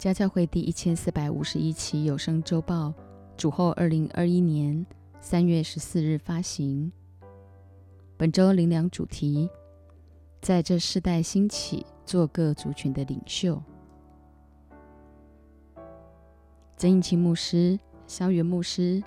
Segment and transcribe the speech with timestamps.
[0.00, 2.94] 家教会第一千四百五十一期有声周报，
[3.36, 4.86] 主后二零二一年
[5.20, 6.90] 三月十四日发行。
[8.16, 9.50] 本周灵粮主题：
[10.40, 13.62] 在这世代兴起做各族群的领袖。
[16.78, 19.04] 曾应清牧师、萧元牧师、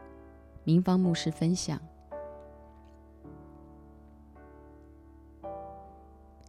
[0.63, 1.81] 明芳牧师分享，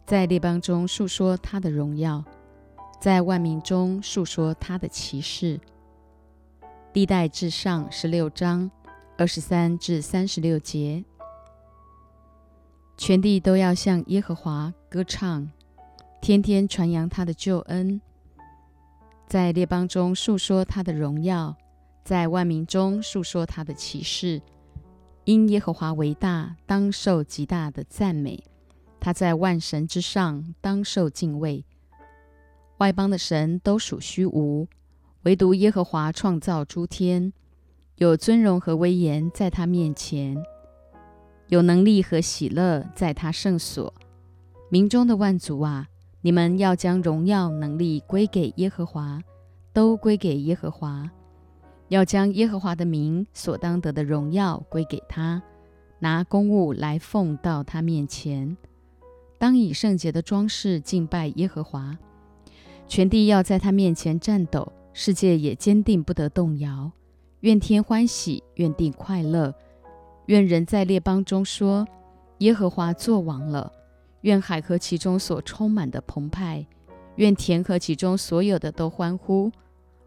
[0.05, 2.23] 在列邦中述说他的荣耀。
[3.05, 5.59] 在万民中述说他的奇事。
[6.93, 8.71] 历代至上十六章
[9.15, 11.05] 二十三至三十六节，
[12.97, 15.47] 全地都要向耶和华歌唱，
[16.19, 18.01] 天天传扬他的救恩。
[19.27, 21.55] 在列邦中述说他的荣耀，
[22.03, 24.41] 在万民中述说他的奇事。
[25.25, 28.43] 因耶和华为大，当受极大的赞美。
[28.99, 31.63] 他在万神之上，当受敬畏。
[32.77, 34.67] 外邦的神都属虚无，
[35.23, 37.31] 唯独耶和华创造诸天，
[37.95, 40.35] 有尊荣和威严在他面前，
[41.47, 43.93] 有能力和喜乐在他圣所。
[44.69, 45.87] 民中的万族啊，
[46.19, 49.21] 你们要将荣耀能力归给耶和华，
[49.71, 51.09] 都归给耶和华，
[51.87, 55.41] 要将耶和华的名所当得的荣耀归给他，
[55.99, 58.57] 拿公物来奉到他面前，
[59.37, 61.97] 当以圣洁的装饰敬拜耶和华。
[62.87, 66.91] 全地要在他面前颤抖，世界也坚定不得动摇。
[67.41, 69.53] 愿天欢喜，愿地快乐，
[70.27, 71.87] 愿人在列邦中说：
[72.39, 73.71] 耶和华作王了。
[74.21, 76.65] 愿海和其中所充满的澎湃，
[77.17, 79.51] 愿田和其中所有的都欢呼。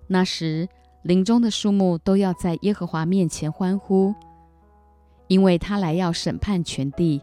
[0.08, 0.68] 那时，
[1.02, 4.12] 林中的树木都要在耶和华面前欢呼，
[5.28, 7.22] 因为他来要审判全地。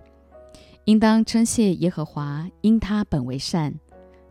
[0.85, 3.77] 应当称谢耶和华，因他本为善。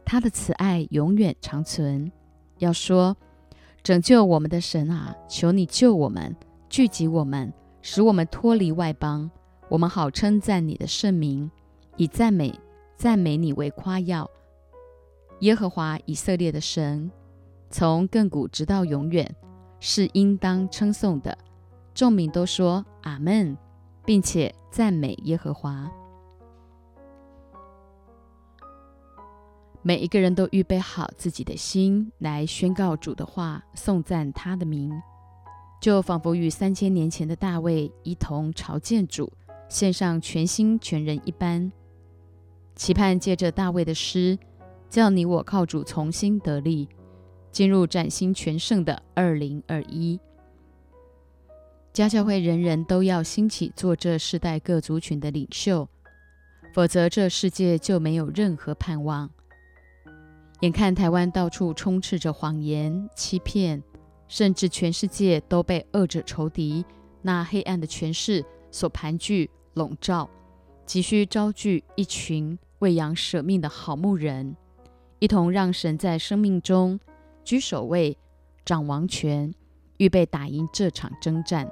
[0.04, 2.10] 他的慈爱永远长存。
[2.58, 3.16] 要说
[3.82, 6.34] 拯救我们的神啊，求你救我们，
[6.68, 9.30] 聚集我们，使我们脱离外邦，
[9.68, 11.50] 我们好称赞你的圣名，
[11.96, 12.54] 以赞美
[12.96, 14.30] 赞美你为夸耀。
[15.40, 17.10] 耶和华以色列的神，
[17.68, 19.34] 从亘古直到永远，
[19.80, 21.36] 是应当称颂的。
[21.92, 23.56] 众民都说阿门，
[24.04, 25.90] 并且赞美耶和华。
[29.86, 34.90] 每一个人都预备好自己的心来宣告主的话，颂赞他的名，
[35.78, 39.30] 就仿佛与三千年前的大卫一同朝见主，
[39.68, 41.70] 献上全心全人一般，
[42.74, 44.38] 期盼借着大卫的诗，
[44.88, 46.88] 叫你我靠主重新得力，
[47.52, 50.18] 进入崭新全盛的二零二一。
[51.92, 55.86] 家教会人人都要兴起做这世代各族群的领袖，
[56.72, 59.30] 否则这世界就没有任何盼望。
[60.60, 63.82] 眼看台湾到处充斥着谎言、欺骗，
[64.28, 66.84] 甚至全世界都被恶者仇敌
[67.20, 70.28] 那黑暗的权势所盘踞笼罩，
[70.86, 74.56] 急需招聚一群喂养舍命的好牧人，
[75.18, 76.98] 一同让神在生命中
[77.44, 78.16] 居首位、
[78.64, 79.52] 掌王权，
[79.98, 81.70] 预备打赢这场征战。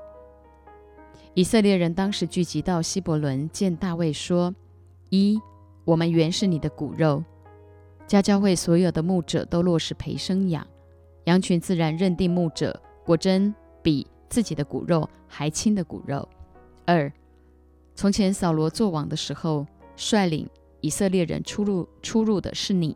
[1.34, 4.54] 以色列人当时聚集到希伯伦，见大卫说
[5.08, 5.40] ：“一，
[5.84, 7.24] 我们原是你的骨肉。”
[8.12, 10.66] 家教会所有的牧者都落实陪生养，
[11.24, 16.28] 羊群自然认定牧者果真比自己的骨肉还亲的骨肉。
[16.84, 17.10] 二，
[17.94, 20.46] 从前扫罗做王的时候，率领
[20.82, 22.94] 以色列人出入出入的是你，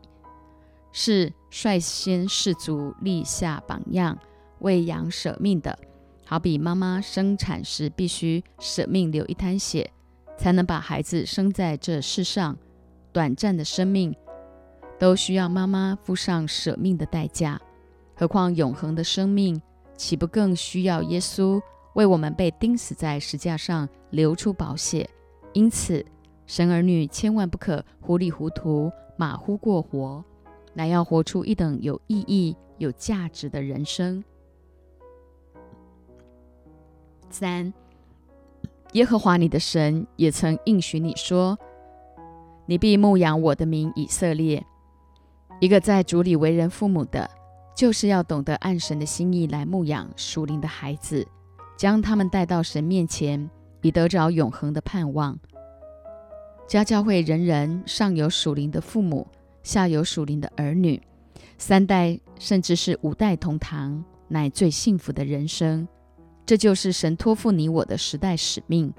[0.91, 4.15] 是率先士卒立下榜样，
[4.59, 5.75] 为羊舍命的，
[6.27, 9.89] 好比妈妈生产时必须舍命流一滩血，
[10.37, 12.55] 才能把孩子生在这世上，
[13.11, 14.15] 短暂的生命。
[14.99, 17.59] 都需要妈妈付上舍命的代价，
[18.15, 19.61] 何况永恒的生命，
[19.95, 21.61] 岂不更需要耶稣
[21.93, 25.07] 为我们被钉死在石架上流出宝血？
[25.53, 26.05] 因此，
[26.45, 30.23] 神儿女千万不可糊里糊涂、马虎过活，
[30.73, 34.23] 乃要活出一等有意义、有价值的人生。
[37.29, 37.73] 三，
[38.93, 41.59] 耶和华你的神也曾应许你说
[42.65, 44.65] ：“你必牧养我的名以色列。”
[45.59, 47.27] 一个在主里为人父母的，
[47.75, 51.27] 就是要懂得按神的心意来牧养属灵的孩子，
[51.75, 53.49] 将他们带到神面前，
[53.81, 55.37] 以得着永恒的盼望。
[56.67, 59.25] 家教会人人上有属灵的父母，
[59.63, 61.01] 下有属灵的儿女，
[61.57, 65.87] 三代甚至是五代同堂，乃最幸福的人生。
[66.45, 68.93] 这就是神托付你我的时代使命，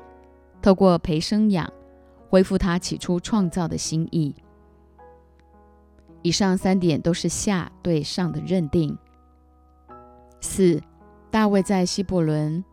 [0.60, 1.72] 透过培生养，
[2.28, 4.34] 恢复他起初创造的心意。
[6.22, 8.96] 以上三点都是下对上的认定，
[10.40, 10.82] 四，
[11.30, 12.64] 大卫在希伯伦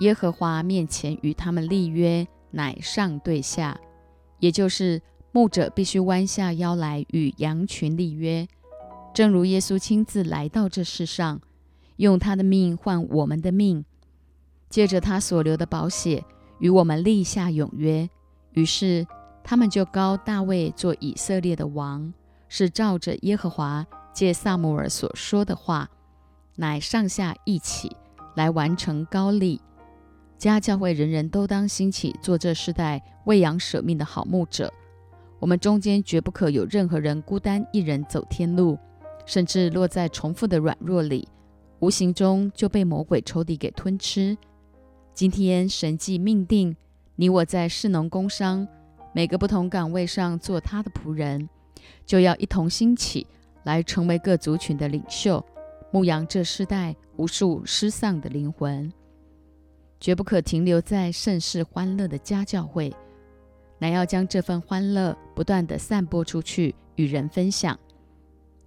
[0.00, 3.78] 耶和华面前与他们立约，乃上对下，
[4.38, 5.02] 也就是
[5.32, 8.46] 牧者必须弯下腰来与羊群立约，
[9.12, 11.40] 正如耶稣亲自来到这世上，
[11.96, 13.84] 用他的命换我们的命，
[14.68, 16.24] 借着他所流的宝血
[16.58, 18.08] 与我们立下永约。
[18.52, 19.04] 于是
[19.42, 22.12] 他们就高大卫做以色列的王，
[22.48, 25.88] 是照着耶和华借萨姆尔所说的话。
[26.56, 27.96] 乃上下一起
[28.36, 29.60] 来完成高利。
[30.38, 34.72] 家教会人人都当兴起做这世代喂养舍命的好牧者。
[35.40, 38.78] 我们中间绝不可有任何人孤单一人走天路，
[39.26, 41.26] 甚至落在重复的软弱里，
[41.80, 44.38] 无形中就被魔鬼仇敌给吞吃。
[45.12, 46.76] 今天神既命定
[47.16, 48.66] 你我在士农工商
[49.12, 51.48] 每个不同岗位上做他的仆人，
[52.06, 53.26] 就要一同兴起
[53.64, 55.44] 来成为各族群的领袖。
[55.90, 58.92] 牧养这世代无数失丧的灵魂，
[60.00, 62.92] 绝不可停留在盛世欢乐的家教会，
[63.78, 67.78] 乃要将这份欢乐不断的散播出去，与人分享。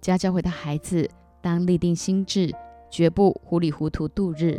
[0.00, 1.06] 家教会的孩子
[1.42, 2.50] 当立定心智，
[2.90, 4.58] 绝不糊里糊涂度日。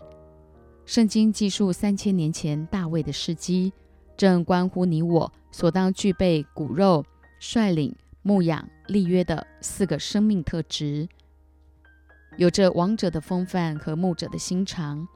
[0.85, 3.73] 圣经记述三千年前大卫的事迹，
[4.15, 7.03] 正关乎你我所当具备骨肉、
[7.39, 11.07] 率领、牧养、立约的四个生命特质。
[12.37, 15.07] 有着王者的风范和牧者的心肠，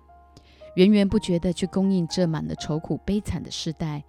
[0.76, 4.04] 源源不绝地去供应这满了愁苦悲惨的时代，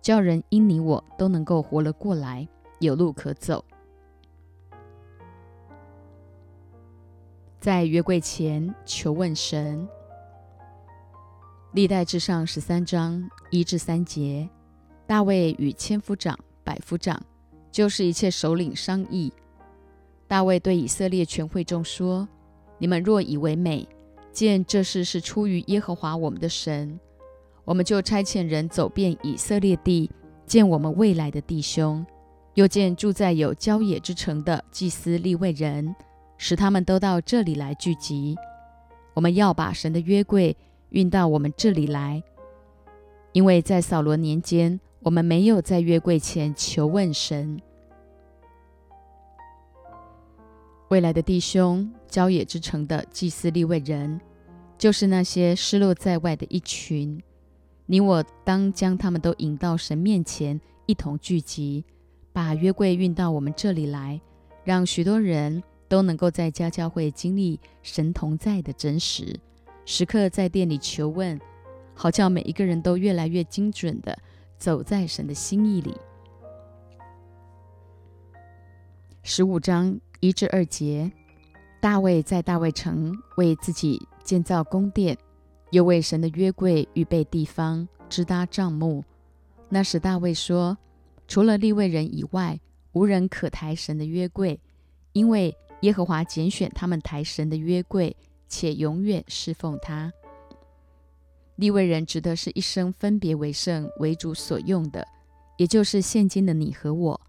[0.00, 2.46] 叫人因你我都能够活了过来，
[2.78, 3.64] 有路可走。
[7.58, 9.88] 在约柜前求问神，
[11.72, 14.48] 历代至上十三章一至三节，
[15.06, 17.20] 大卫与千夫长、百夫长，
[17.70, 19.32] 就是一切首领商议。
[20.26, 22.28] 大卫对以色列全会众说。
[22.82, 23.86] 你们若以为美，
[24.32, 26.98] 见这事是出于耶和华我们的神，
[27.66, 30.10] 我们就差遣人走遍以色列地，
[30.46, 32.06] 见我们未来的弟兄，
[32.54, 35.94] 又见住在有郊野之城的祭司立位人，
[36.38, 38.34] 使他们都到这里来聚集。
[39.12, 40.56] 我们要把神的约柜
[40.88, 42.22] 运到我们这里来，
[43.32, 47.58] 因为在扫罗年间，我们没有在约柜前求问神。
[50.88, 54.20] 未来的弟兄，郊野之城的祭司立位人，
[54.76, 57.18] 就是那些失落在外的一群。
[57.86, 61.82] 你我当将他们都引到神面前，一同聚集，
[62.30, 64.20] 把约柜运到我们这里来，
[64.64, 69.34] 让许多人都能够在家教会经历神同在的真实，
[69.86, 71.40] 时刻在店里求问，
[71.94, 74.16] 好叫每一个人都越来越精准的
[74.60, 75.96] 走在神的心意里。
[79.24, 79.98] 十五章。
[80.22, 81.10] 一至二节，
[81.80, 85.16] 大卫在大卫城为自己建造宫殿，
[85.70, 89.02] 又为神的约柜预备地方，支搭帐幕。
[89.70, 90.76] 那时大卫说
[91.26, 92.60] ：“除了立位人以外，
[92.92, 94.60] 无人可抬神的约柜，
[95.14, 98.14] 因为耶和华拣选他们抬神的约柜，
[98.46, 100.12] 且永远侍奉他。
[101.60, 105.06] 立位人指的是一生分别为圣、为主所用的，
[105.58, 107.20] 也就是现今的你和我。”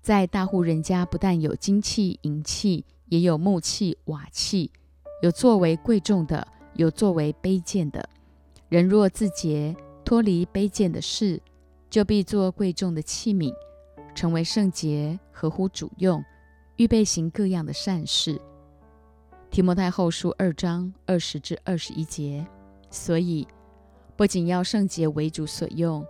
[0.00, 4.70] 在大户人家，不但有金器、银器，也有木器、瓦器，
[5.22, 8.08] 有作为贵重的，有作为卑贱的。
[8.68, 11.42] 人若自洁，脱离卑贱的事，
[11.90, 13.52] 就必做贵重的器皿，
[14.14, 16.22] 成为圣洁，合乎主用，
[16.76, 18.40] 预备行各样的善事。
[19.50, 22.46] 提摩太后书二章二十至二十一节。
[22.90, 23.44] 所以，
[24.16, 26.06] 不仅要圣洁为主所用，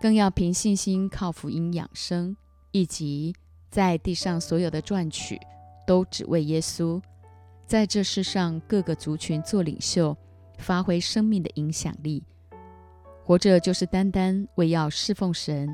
[0.00, 2.36] 更要凭信心靠福音养生。
[2.76, 3.32] 以及
[3.70, 5.38] 在地上所有的赚取，
[5.86, 7.00] 都只为耶稣，
[7.68, 10.16] 在这世上各个族群做领袖，
[10.58, 12.20] 发挥生命的影响力。
[13.22, 15.68] 活着就是单单为要侍奉神，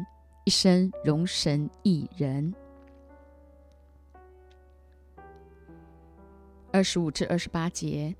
[0.44, 2.54] 一生容神一人。
[6.70, 8.14] 二十五至二十八节。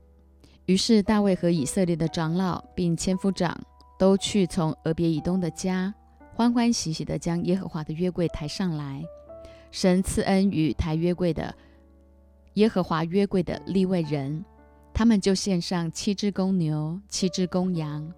[0.70, 3.60] 于是大卫和以色列的长老并千夫长
[3.98, 5.92] 都去从俄别以东的家。
[6.32, 9.02] 欢欢喜喜地将耶和华的约柜抬上来，
[9.72, 11.52] 神赐恩与抬约柜的
[12.54, 14.44] 耶和华约柜的立位人，
[14.94, 18.08] 他们就献上七只公牛、七只公羊。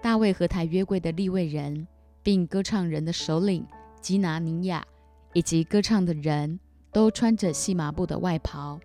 [0.00, 1.86] 大卫和抬约柜的立位人，
[2.22, 3.66] 并歌唱人的首领
[4.00, 4.82] 基拿尼亚，
[5.34, 6.58] 以及歌唱的人
[6.90, 8.80] 都穿着细麻布的外袍。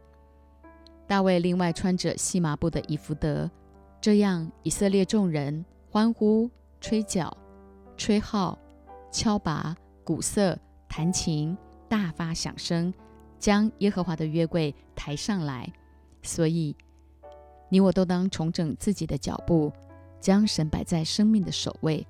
[1.07, 3.49] 大卫另外穿着细麻布的以弗德，
[4.01, 6.49] 这样以色列众人欢呼、
[6.79, 7.35] 吹角、
[7.95, 8.57] 吹号。
[9.09, 10.55] 敲拔、鼓瑟、
[10.87, 12.93] 弹琴，大发响声，
[13.39, 15.71] 将耶和华的约柜抬上来。
[16.21, 16.75] 所以
[17.69, 19.71] 你我都当重整自己的脚步，
[20.19, 22.05] 将神摆在生命的首位，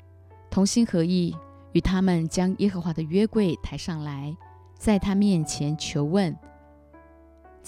[0.50, 1.38] 同心合意，
[1.72, 4.36] 与他们将耶和华的约柜抬上来，
[4.76, 6.36] 在他面前求问。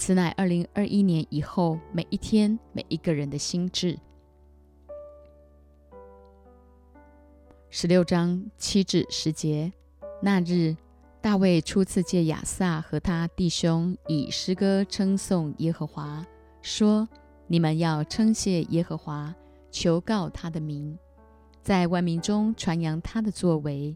[0.00, 3.98] 此乃二零二一年以后每一天每一个人的心智。
[7.68, 9.70] 十六章七至十节，
[10.22, 10.74] 那日
[11.20, 16.24] 大卫初次借亚萨和他弟兄以诗歌称颂耶和华，
[16.62, 17.06] 说
[17.46, 19.34] ：“你们要称谢耶和华，
[19.70, 20.98] 求告他的名，
[21.60, 23.94] 在万民中传扬他的作为，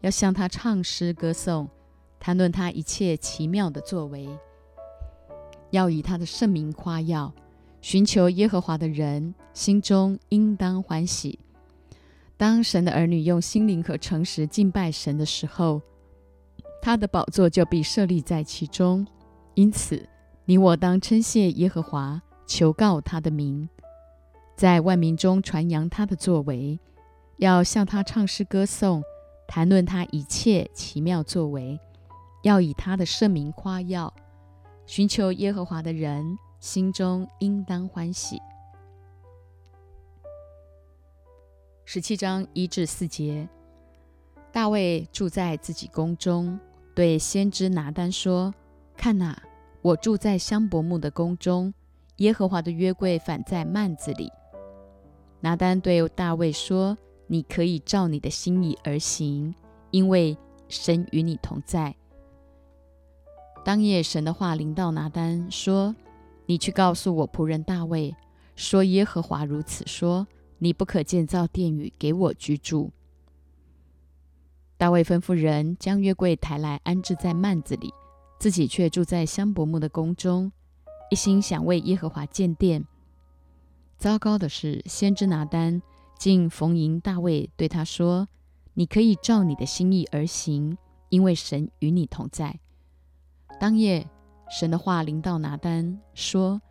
[0.00, 1.68] 要向他唱诗歌颂，
[2.18, 4.26] 谈论他一切奇妙的作为。”
[5.70, 7.32] 要以他的圣名夸耀，
[7.80, 11.38] 寻求耶和华的人心中应当欢喜。
[12.36, 15.82] 当神的儿女用心灵和诚实敬拜神的时候，
[16.80, 19.06] 他的宝座就必设立在其中。
[19.54, 20.08] 因此，
[20.44, 23.68] 你我当称谢耶和华，求告他的名，
[24.54, 26.78] 在万民中传扬他的作为，
[27.38, 29.02] 要向他唱诗歌颂，
[29.48, 31.80] 谈论他一切奇妙作为，
[32.44, 34.14] 要以他的圣名夸耀。
[34.88, 38.40] 寻求耶和华的人心中应当欢喜。
[41.84, 43.46] 十七章一至四节，
[44.50, 46.58] 大卫住在自己宫中，
[46.94, 48.54] 对先知拿单说
[48.96, 49.38] ：“看哪，
[49.82, 51.74] 我住在香柏木的宫中，
[52.16, 54.32] 耶和华的约柜反在幔子里。”
[55.40, 56.96] 拿单对大卫说
[57.28, 59.54] ：“你可以照你的心意而行，
[59.90, 60.34] 因为
[60.66, 61.94] 神与你同在。”
[63.68, 65.94] 当夜，神的话临到拿单说
[66.48, 68.16] ：“你去告诉我仆人大卫，
[68.56, 72.90] 说耶和华如此说：你不可建造殿宇给我居住。”
[74.78, 77.92] 大卫吩咐人将约柜抬来安置在幔子里，
[78.38, 80.50] 自己却住在香柏木的宫中，
[81.10, 82.82] 一心想为耶和华建殿。
[83.98, 85.82] 糟糕的是，先知拿单
[86.18, 88.28] 竟逢迎大卫，对他说
[88.72, 90.78] ：“你可以照你的心意而行，
[91.10, 92.60] 因为神与你同在。”
[93.60, 94.06] 当夜，
[94.48, 96.62] 神的话临到拿单，说：“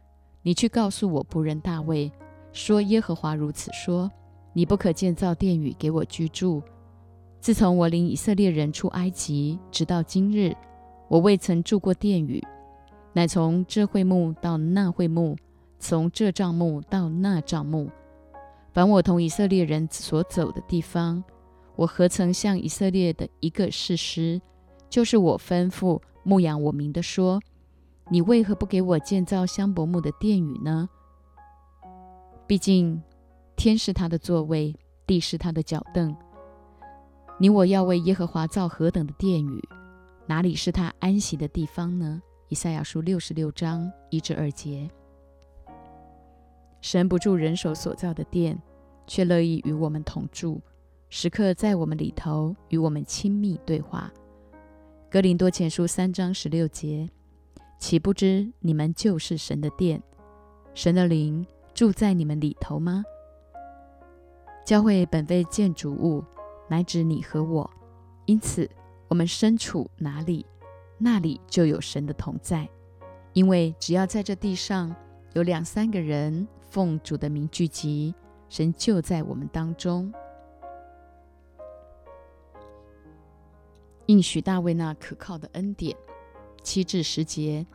[0.42, 2.10] 你去告诉我仆人大卫，
[2.54, 4.10] 说耶和华如此说：
[4.54, 6.64] 你不可建造殿宇给我居住。
[7.42, 10.56] 自从我领以色列人出埃及，直到今日，
[11.10, 12.42] 我未曾住过殿宇，
[13.12, 15.36] 乃从这会幕到那会幕，
[15.80, 17.90] 从这帐幕到那帐幕。
[18.72, 21.22] 凡我同以色列人所走的地方，
[21.76, 24.42] 我何曾向以色列的一个事师，
[24.90, 27.42] 就是我吩咐。”牧羊我明的说
[28.12, 30.90] ：“你为何不给我建造香柏木的殿宇呢？
[32.46, 33.02] 毕竟
[33.56, 36.14] 天是他的座位，地是他的脚凳。
[37.40, 39.64] 你我要为耶和华造何等的殿宇？
[40.26, 44.90] 哪里是他安息的地方呢？”以赛亚书六十六章一至二节。
[46.82, 48.62] 神不住人手所造的殿，
[49.06, 50.60] 却乐意与我们同住，
[51.10, 54.12] 时刻在我们里头与我们亲密对话。
[55.10, 57.10] 格林多前书三章十六节，
[57.80, 60.04] 岂不知你们就是神的殿，
[60.74, 63.06] 神的灵住在你们里头吗？
[64.66, 66.22] 教会本非建筑物，
[66.68, 67.70] 乃指你和我，
[68.26, 68.70] 因此
[69.08, 70.46] 我们身处哪里，
[70.98, 72.68] 那里就有神的同在。
[73.32, 74.94] 因为只要在这地上
[75.32, 78.14] 有两三个人奉主的名聚集，
[78.50, 80.14] 神就在我们当中。
[84.08, 85.96] 应许大卫那可靠的恩典，
[86.64, 87.66] 七至十节。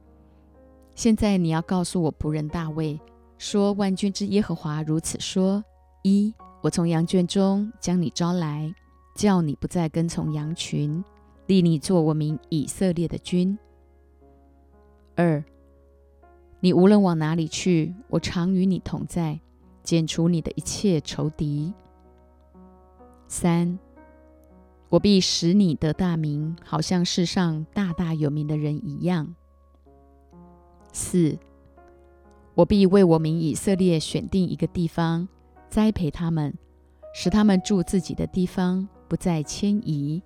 [0.94, 3.00] 现在你要告诉我仆人大卫，
[3.38, 5.62] 说万军之耶和华如此说：
[6.02, 8.74] 一，我从羊圈中将你招来，
[9.14, 11.04] 叫你不再跟从羊群，
[11.46, 13.56] 立你做我名以色列的君；
[15.16, 15.44] 二，
[16.60, 19.38] 你无论往哪里去，我常与你同在，
[19.82, 21.74] 剪除你的一切仇敌；
[23.28, 23.78] 三。
[24.92, 29.34] 我必使你得大名，好像世上大大有名的人一样。
[30.92, 31.38] 四，
[32.52, 35.26] 我必为我名以色列选定一个地方，
[35.70, 36.52] 栽培他们，
[37.14, 40.22] 使他们住自己的地方，不再迁移。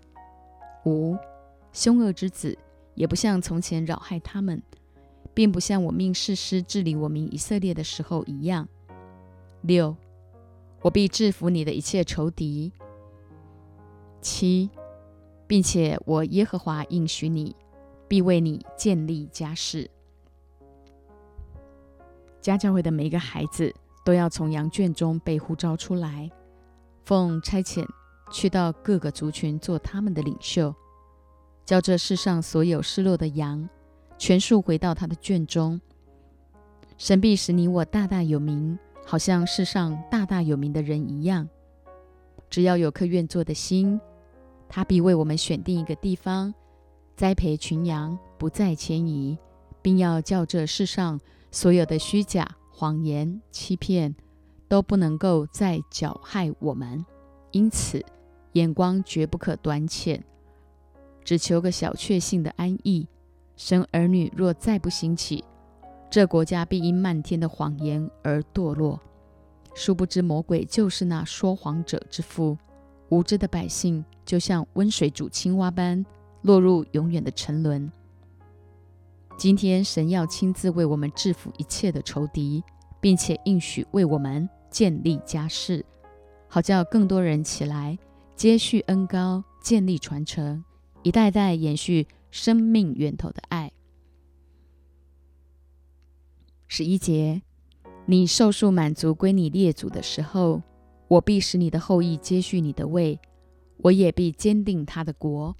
[0.84, 1.16] 五，
[1.72, 2.58] 凶恶之子
[2.96, 4.60] 也不像从前扰害他们，
[5.32, 8.66] 并不像我命世师治理我名以色列的时候一样。
[9.60, 9.94] 六，
[10.82, 12.72] 我必制服你的一切仇敌。
[14.26, 14.68] 七，
[15.46, 17.54] 并且我耶和华应许你，
[18.08, 19.88] 必为你建立家室。
[22.40, 23.72] 家教会的每一个孩子
[24.04, 26.28] 都要从羊圈中被呼召出来，
[27.04, 27.86] 奉差遣
[28.32, 30.74] 去到各个族群做他们的领袖，
[31.64, 33.68] 叫这世上所有失落的羊
[34.18, 35.80] 全数回到他的圈中，
[36.98, 41.48] 神必使你我大大有名，好像世上大大有名的人一样。
[42.48, 44.00] 只要有颗愿做的心，
[44.68, 46.52] 他必为我们选定一个地方，
[47.16, 49.38] 栽培群羊，不再迁移，
[49.80, 51.20] 并要叫这世上
[51.50, 54.14] 所有的虚假、谎言、欺骗，
[54.68, 57.04] 都不能够再搅害我们。
[57.52, 58.04] 因此，
[58.52, 60.22] 眼光绝不可短浅，
[61.24, 63.06] 只求个小确幸的安逸。
[63.56, 65.42] 生儿女若再不兴起，
[66.10, 69.00] 这国家必因漫天的谎言而堕落。
[69.74, 72.58] 殊不知，魔鬼就是那说谎者之父。
[73.08, 76.04] 无知的百姓就像温水煮青蛙般，
[76.42, 77.90] 落入永远的沉沦。
[79.38, 82.62] 今天，神要亲自为我们制服一切的仇敌，
[83.00, 85.84] 并且应许为我们建立家室，
[86.48, 87.98] 好叫更多人起来
[88.34, 90.64] 接续恩高，建立传承，
[91.02, 93.72] 一代代延续生命源头的爱。
[96.66, 97.42] 十一节。
[98.08, 100.62] 你受数满足归你列祖的时候，
[101.08, 103.18] 我必使你的后裔接续你的位，
[103.78, 105.54] 我也必坚定他的国。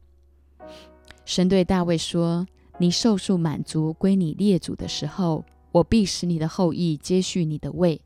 [1.24, 2.46] 神对大卫说
[2.78, 8.00] ：“你受数满足归你列祖的时候，我必使你的后裔接续你的位。”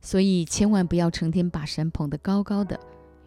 [0.00, 2.78] 所以千万不要成天把神捧得高高的，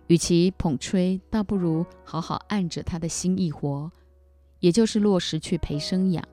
[0.07, 3.91] 与其捧吹，倒不如好好按着他的心意活，
[4.61, 6.23] 也就是落实去培生养，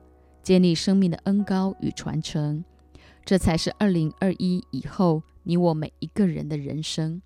[0.41, 2.63] 建立生命的恩高与传承。
[3.25, 7.21] 这才是二零二一以后你我每一个人的人生。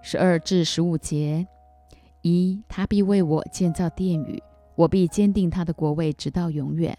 [0.00, 1.44] 十二至十五节：
[2.22, 4.40] 一，他必为我建造殿宇，
[4.76, 6.96] 我必坚定他的国位，直到永远。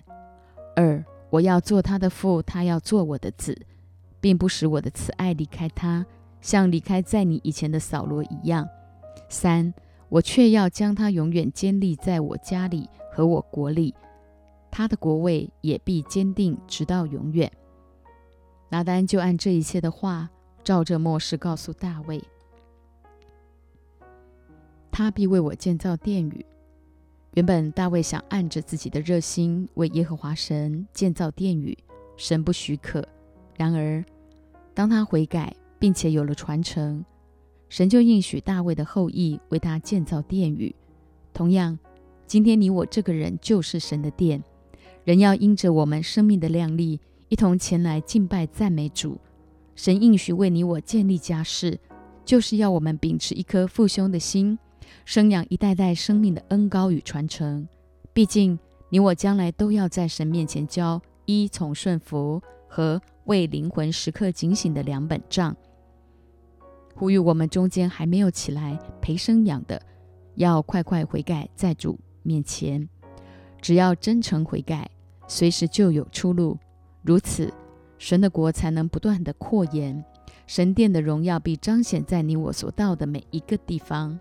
[0.76, 3.58] 二，我要做他的父，他要做我的子，
[4.20, 6.06] 并不使我的慈爱离开他，
[6.42, 8.68] 像离开在你以前的扫罗一样。
[9.30, 9.74] 三，
[10.10, 13.96] 我却要将他永远坚立在我家里和我国里。
[14.70, 17.50] 他的国位也必坚定，直到永远。
[18.70, 20.30] 拿单就按这一切的话，
[20.64, 22.24] 照着末世告诉大卫：
[24.92, 26.46] 他必为我建造殿宇。
[27.34, 31.78] 原本大卫想按着自己的热心为耶和华神建造殿宇，
[32.18, 33.08] 神不许可。
[33.56, 34.04] 然而，
[34.74, 37.04] 当他悔改，并且有了传承，
[37.70, 40.76] 神就应许大卫的后裔为他建造殿宇。
[41.34, 41.78] 同样，
[42.26, 44.44] 今天你我这个人就是神的殿。
[45.06, 49.20] 人要因着我们生命的亮丽，一同前来敬拜赞美主。
[49.76, 51.80] 神应许为你我建立家室，
[52.26, 54.58] 就是要我们秉持一颗父兄的心，
[55.06, 57.68] 生养一代代生命的恩高与传承。
[58.14, 58.58] 毕竟
[58.90, 65.56] 你我将来都要在神面前交依从顺服和为灵魂时刻警醒的两本账。
[66.96, 69.80] 呼吁我们中间还没有起来陪生养的，
[70.34, 72.90] 要快快悔改，在主面前，
[73.62, 74.90] 只要真诚悔改。
[75.28, 76.58] 随时就有出路，
[77.02, 77.52] 如此，
[77.98, 80.04] 神的国才能不断的扩延，
[80.46, 84.20] 神殿的荣耀必彰显在你我所到的每一个地方。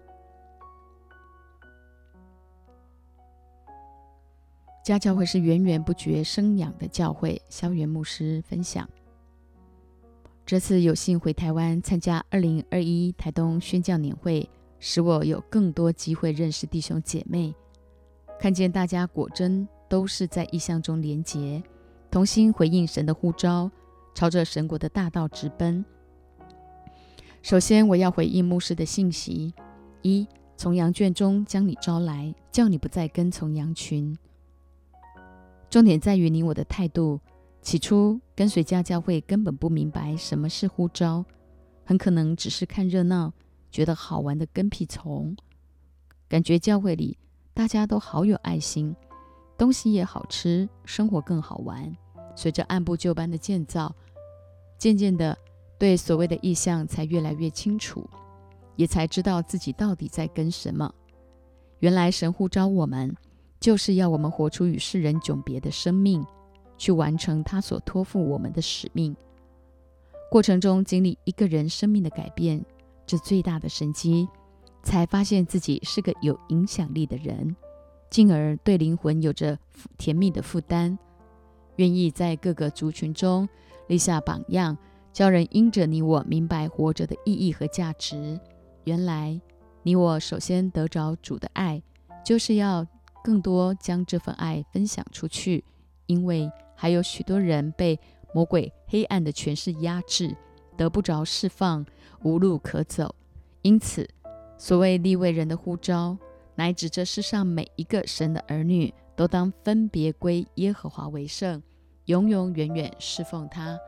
[4.85, 7.43] 家教会是源源不绝生养的教会。
[7.51, 8.89] 萧元牧师分享，
[10.47, 17.55] 这次有幸回台湾参加二零二一台东宣教年会，使我有更多机会认识弟兄姐妹，
[18.41, 19.69] 看见大家果真。
[19.91, 21.63] 都是在意象中连结，
[22.11, 23.71] 同心回应神的呼召，
[24.15, 25.85] 朝着神国的大道直奔。
[27.43, 29.55] 首先，我要回应牧师的信息：
[30.03, 34.17] 一，从羊圈中将你招来，叫你不再跟从羊群。
[35.69, 37.21] 重点在于你我的态度。
[37.61, 41.25] 起初跟随家教会，根本不明白什么是呼召，
[41.85, 43.35] 很可能只是看热闹，
[43.71, 45.37] 觉得好玩的跟屁虫。
[46.29, 47.19] 感觉教会里
[47.53, 48.97] 大家都好有爱心。
[49.59, 51.95] 东西也好吃，生活更好玩。
[52.37, 53.93] 随着按部就班的建造，
[54.79, 55.37] 渐渐的，
[55.77, 58.09] 对所谓的意象才越来越清楚，
[58.77, 60.95] 也才知道自己到底在跟什么。
[61.81, 63.13] 原来神呼召我们，
[63.59, 66.25] 就是要我们活出与世人迥别的生命，
[66.77, 69.17] 去完成他所托付我们的使命。
[70.31, 72.65] 过程中经历一个人生命的改变，
[73.05, 74.29] 这最大的神机，
[74.85, 77.57] 才发现自己是个有影响力的人。
[78.11, 79.59] 进而对灵魂有着
[79.97, 80.97] 甜蜜的负担，
[81.77, 83.49] 愿意在各个族群中
[83.87, 84.77] 立下榜样，
[85.13, 88.41] 教人因着你我明白活着的意义和价值。
[88.85, 89.41] 原来
[89.83, 91.83] 你我首先得着主的爱，
[92.25, 92.87] 就是要
[93.23, 95.63] 更多将这份爱分享出去，
[96.07, 97.99] 因为还有许多人被
[98.33, 100.35] 魔鬼黑暗的权势压制，
[100.77, 101.85] 得不着释放，
[102.23, 103.15] 无路可走。
[103.63, 104.09] 因此，
[104.57, 106.17] 所谓立位人的呼召。
[106.59, 111.63] 乃指这世上每一个神的儿女，都当分别归耶和华为圣，
[112.07, 113.79] 永永远远侍奉他。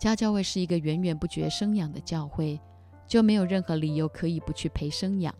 [0.00, 2.60] 家教会是一个源源不绝生养的教会，
[3.06, 5.32] 就没有任何理由可以不去陪生养。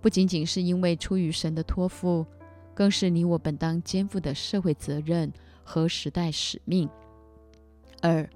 [0.00, 2.26] 不仅仅是因为出于神的托付，
[2.74, 6.90] 更是你我本当肩负的社会责任和时代使命。
[8.02, 8.28] 二，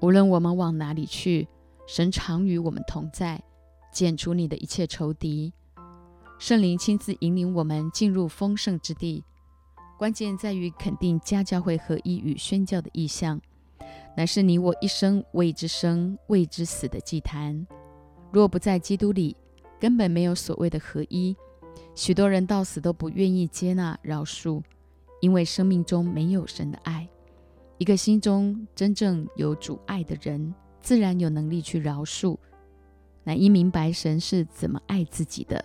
[0.00, 1.48] 无论我们往哪里去，
[1.86, 3.42] 神常与我们同在，
[3.90, 5.54] 剪除你的一切仇敌。
[6.42, 9.22] 圣灵亲自引领我们进入丰盛之地。
[9.96, 13.40] 关键在于肯定家教会合一与宣教的意向，
[14.16, 17.64] 乃是你我一生为之生、为之死的祭坛。
[18.32, 19.36] 若不在基督里，
[19.78, 21.36] 根本没有所谓的合一，
[21.94, 24.60] 许多人到死都不愿意接纳饶恕，
[25.20, 27.08] 因为生命中没有神的爱。
[27.78, 32.36] 一个心中真正有主爱的人，自然有能力去饶恕，
[33.22, 35.64] 乃因明白神是怎么爱自己的。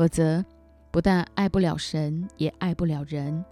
[0.00, 0.42] 否则，
[0.90, 3.44] 不但爱不了神，也爱不了人。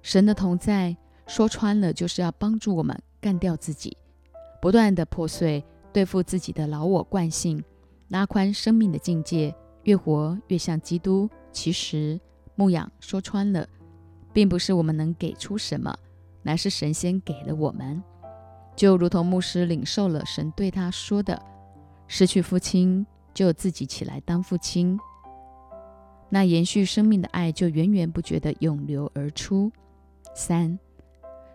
[0.00, 3.94] 神的同在，说穿了就是要帮助我们干掉自己，
[4.62, 7.62] 不断的破碎对付自己的老我惯性。
[8.08, 11.28] 拉宽生命的境界，越活越像基督。
[11.52, 12.18] 其实
[12.54, 13.68] 牧养说穿了，
[14.32, 15.94] 并不是我们能给出什么，
[16.42, 18.02] 乃是神仙给了我们。
[18.74, 21.38] 就如同牧师领受了神对他说的
[22.08, 24.98] ：“失去父亲，就自己起来当父亲。”
[26.30, 29.70] 那延续生命的爱就源源不绝地涌流而出。
[30.34, 30.78] 三，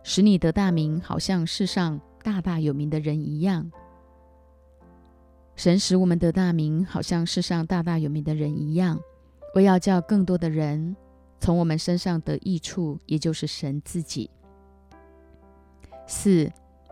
[0.04, 3.72] 使你得大名，好像世上大大有名的人一样。
[5.56, 9.00] 神使我们得大名，好像世上大大有名的人一样，
[9.56, 10.94] 为要叫更多的人
[11.40, 14.30] 从我们身上得益处，也就是神自己。
[16.06, 16.52] 四，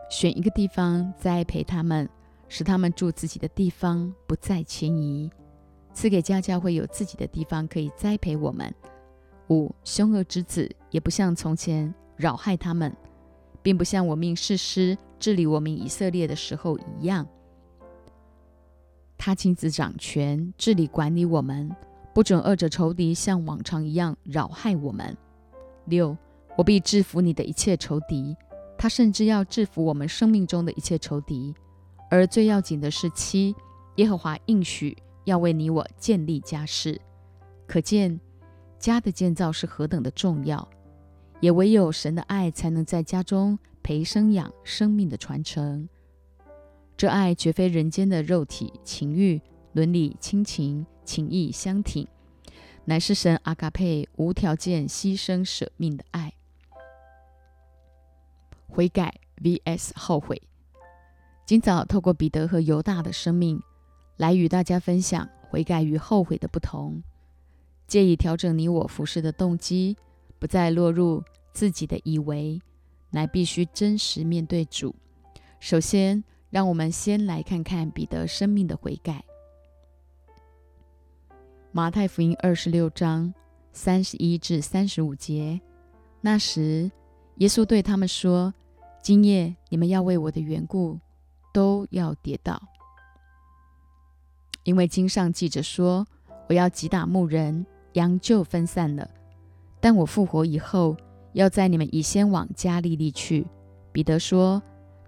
[0.09, 2.07] 选一个地方栽培他们，
[2.47, 5.29] 使他们住自己的地方，不再迁移，
[5.93, 8.73] 赐给家教会有自己的地方可以栽培我们。
[9.49, 12.95] 五，凶恶之子也不像从前扰害他们，
[13.61, 17.27] 并不像我命誓师治理我们以色列的时候一样。
[19.17, 21.73] 他亲自掌权，治理管理我们，
[22.13, 25.15] 不准恶者仇敌像往常一样扰害我们。
[25.85, 26.17] 六，
[26.57, 28.35] 我必制服你的一切仇敌。
[28.77, 31.53] 他甚至要制服我们生命中的一切仇敌。
[32.09, 33.55] 而最要紧的是七，
[33.95, 36.99] 耶和华应许要为你我建立家室。
[37.65, 38.19] 可见
[38.79, 40.67] 家的建造是何等的重要，
[41.39, 45.87] 也唯有神的爱才能在家中培生养生命的传承。
[46.95, 52.07] 这爱绝非人间的肉体情欲、伦理亲情、情义相挺，
[52.85, 56.33] 乃是神阿嘎佩无条件牺牲舍命的爱。
[58.67, 60.41] 悔改 vs 后悔。
[61.45, 63.61] 今早透过彼得和犹大的生命，
[64.17, 67.01] 来与大家分享悔改与后悔的不同，
[67.87, 69.95] 借以调整你我服侍的动机，
[70.39, 72.61] 不再落入自己的以为，
[73.11, 74.95] 乃必须真实面对主。
[75.59, 76.23] 首先。
[76.53, 79.25] 让我们先来看看彼得生命的悔改。
[81.71, 83.33] 马太福音二十六章
[83.71, 85.59] 三十一至三十五节，
[86.21, 86.91] 那时
[87.37, 88.53] 耶稣对他们说
[89.01, 90.99] ：“今夜你们要为我的缘故
[91.51, 92.61] 都要跌倒，
[94.63, 96.05] 因为经上记着说，
[96.49, 99.09] 我要击打牧人，羊就分散了。
[99.79, 100.95] 但我复活以后，
[101.33, 103.47] 要在你们以先往加利利去。”
[103.91, 104.61] 彼得说。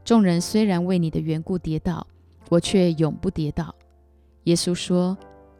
[0.03, 2.05] 众人虽然为你的缘故跌倒，
[2.49, 3.73] 我却永不跌倒。
[4.43, 5.17] 耶稣说：“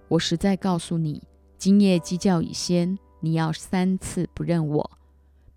[0.07, 1.23] 我实在告诉你，
[1.57, 4.91] 今夜鸡叫以先，你要三次不认我。”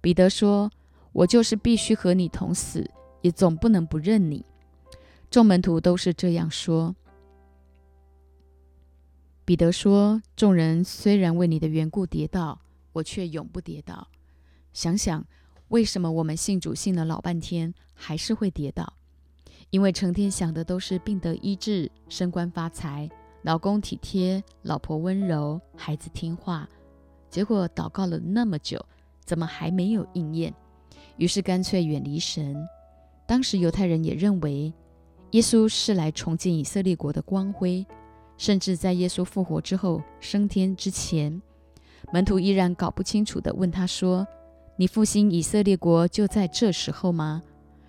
[0.00, 0.70] 彼得说
[1.12, 4.42] ：“我就是必须和你同死，也总不能不认你。”
[5.30, 6.96] 众门徒都是这样说。
[9.48, 12.60] 彼得说：“众人虽然为你的缘故跌倒，
[12.92, 14.06] 我却永不跌倒。”
[14.74, 15.24] 想想。
[15.68, 18.92] 为什么我们信主信了老半天还是会跌倒？
[19.70, 23.08] 因为成天想的都是病得医治、升官发财、
[23.40, 26.68] 老公体贴、老婆温柔、孩子听话，
[27.30, 28.84] 结果祷告了那么久，
[29.24, 30.54] 怎么还没有应验？
[31.16, 32.54] 于是干脆远离神。
[33.26, 34.70] 当时犹太人也认为
[35.30, 37.86] 耶稣是来重建以色列国的光辉，
[38.38, 41.42] 甚至在耶稣复活之后升天之前，
[42.10, 44.26] 门徒依然搞不清楚地问他说。
[44.80, 47.42] 你复兴以色列国就在这时候吗？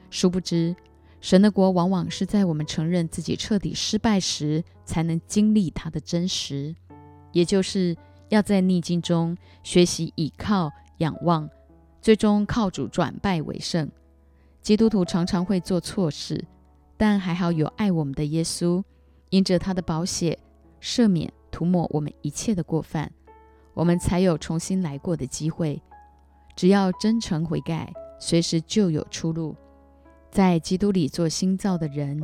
[0.10, 0.76] 殊不知，
[1.22, 6.76] 神的国往往是在我们承认自己彻底失败时，才能经历它的真实。
[7.32, 7.96] 也就是
[8.30, 11.48] 要在逆境中学习倚靠、仰望，
[12.02, 13.88] 最终靠主转败为胜。
[14.64, 16.44] 基督徒常常会做错事，
[16.98, 18.84] 但还好有爱我们的耶稣，
[19.30, 20.38] 因着他的宝血
[20.82, 23.12] 赦免、涂抹我们一切的过犯，
[23.74, 25.82] 我们才有重新来过的机会。
[26.56, 29.56] 只要真诚悔改，随时就有出路。
[30.32, 32.22] 在基督里做新造的人，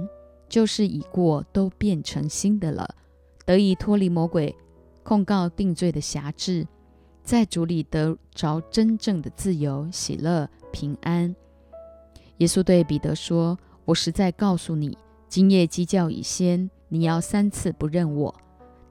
[0.48, 2.88] 就是已过都变成新的了，
[3.46, 4.56] 得以脱离魔鬼
[5.04, 6.68] 控告定罪的辖制，
[7.24, 11.36] 在主里得着真正的自由、喜乐、平安。
[12.38, 14.98] 耶稣对彼得说：“我实在告诉你，
[15.30, 18.34] 今夜鸡叫以先，你要三次不认我。”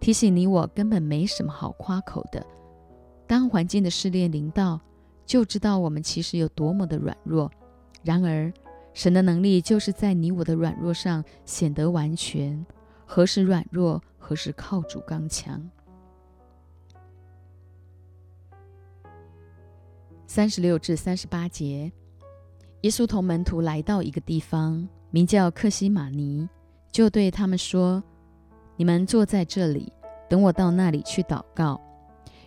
[0.01, 2.45] 提醒你，我根本没什么好夸口的。
[3.27, 4.79] 当环境的试炼临到，
[5.25, 7.51] 就知道我们其实有多么的软弱。
[8.03, 8.53] 然而，
[8.93, 12.65] 神的能力就是在你我的软弱上显得完全。
[13.07, 15.71] 何时软弱，何时靠主刚强。
[20.27, 21.91] 三十六至三十八节，
[22.83, 26.47] 耶稣同门徒来到一个地方，名叫克西马尼，
[26.95, 28.01] 就对他们说
[28.79, 29.93] ：“你们坐在这里，
[30.29, 31.81] 等我到那里去祷告。”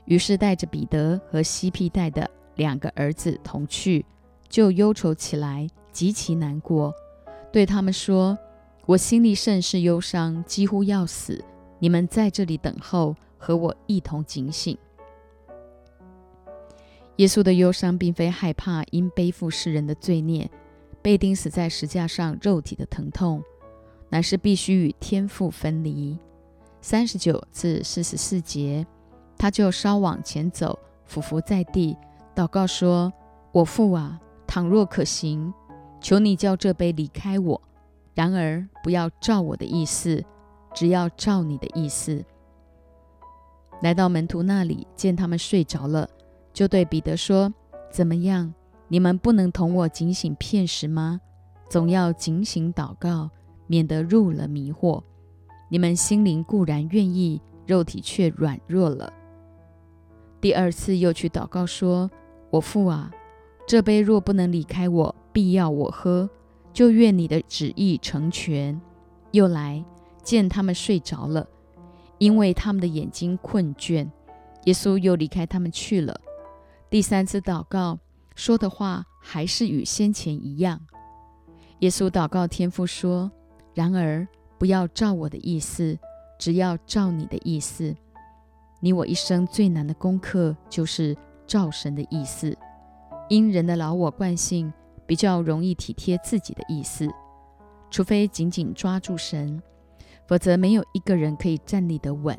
[0.06, 4.06] 于是带着彼得和西庇带的两个儿子同去，
[4.48, 6.94] 就忧愁起来，极其难过，
[7.52, 8.40] 对他们说
[8.88, 11.44] ：“我心里甚是忧伤，几乎要死。
[11.80, 14.78] 你们在这里等候，和我一同警醒。”
[17.18, 20.50] 耶稣的忧伤并非害怕因背负世人的罪孽
[21.02, 23.44] 被钉死在石架上肉体的疼痛，
[24.10, 26.18] 乃是必须与天父分离。
[26.82, 28.86] 三十九至四十四节。
[29.40, 31.96] 他就稍往前走，俯伏在地，
[32.36, 33.14] 祷告说
[33.54, 35.54] ：“我父啊，倘若可行，
[36.02, 37.62] 求你叫这杯离开我；
[38.16, 40.26] 然而不要照我的意思，
[40.74, 42.26] 只要照你的意思。”
[43.84, 46.10] 来到门徒那里，见他们睡着了，
[46.52, 47.54] 就对彼得说
[47.94, 48.52] ：“怎么样？
[48.88, 51.22] 你们不能同我警醒片时吗？
[51.70, 53.30] 总要警醒祷告，
[53.68, 55.04] 免得入了迷惑。
[55.70, 59.14] 你们心灵固然愿意，肉体却软弱了。”
[60.42, 62.10] 第二次又去祷告说
[62.50, 63.12] ：“我父啊，
[63.68, 66.30] 这杯若不能离开我，必要我喝，
[66.72, 68.80] 就愿你的旨意成全。”
[69.32, 69.84] 又来
[70.24, 71.48] 见他们睡着了，
[72.18, 74.10] 因为他们的眼睛困倦。
[74.64, 76.20] 耶稣又离开他们去了。
[76.90, 78.00] 第三次祷告
[78.36, 80.80] 说的话还是与先前一样。
[81.80, 83.30] 耶稣祷告天父说
[83.78, 85.96] ：“然而不要照我的意思，
[86.40, 87.96] 只要照你的意思。”
[88.82, 92.58] 你我一生最难的功课就是照神的意思，
[93.30, 94.74] 因人的老我惯性
[95.06, 97.08] 比较容易体贴自己的意思，
[97.92, 99.62] 除非紧紧抓住神，
[100.28, 102.36] 否则没有一个人可以站立得稳。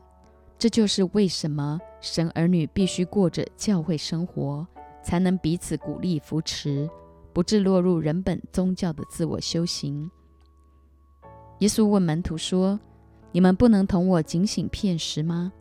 [0.58, 4.66] 这就是为什么神儿女必须过着教会生活，
[5.04, 6.90] 才能彼此鼓励扶持，
[7.32, 10.10] 不致落入人本宗教的自我修行。
[11.60, 12.78] 耶稣问门徒说
[13.32, 15.52] ：“你们不能同我警醒片时吗？”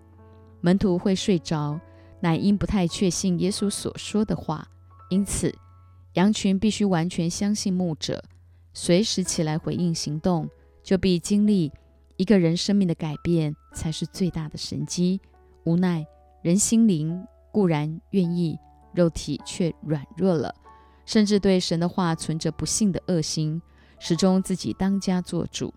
[0.62, 1.79] 门徒会睡着，
[2.19, 4.67] 乃因不太确信耶稣所说的话，
[5.10, 5.53] 因此
[6.13, 8.23] 羊群必须完全相信牧者，
[8.73, 10.47] 随时起来回应行动，
[10.83, 11.71] 就必经历
[12.15, 15.19] 一个人生命的改变，才是最大的神机。
[15.63, 16.05] 无奈
[16.43, 18.57] 人心灵固然愿意，
[18.93, 20.53] 肉体却软弱了，
[21.05, 23.62] 甚至对神的话存着不信的恶心，
[23.99, 25.73] 始终自己当家做主。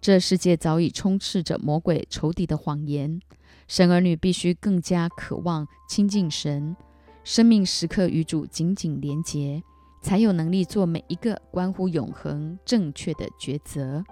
[0.00, 3.20] 这世界早已充斥着魔鬼仇敌的谎言。
[3.68, 6.74] 神儿女必须更加渴望亲近神，
[7.22, 9.62] 生命时刻与主紧紧连结，
[10.02, 14.02] 才有能力做每一个关乎永恒正确的抉择。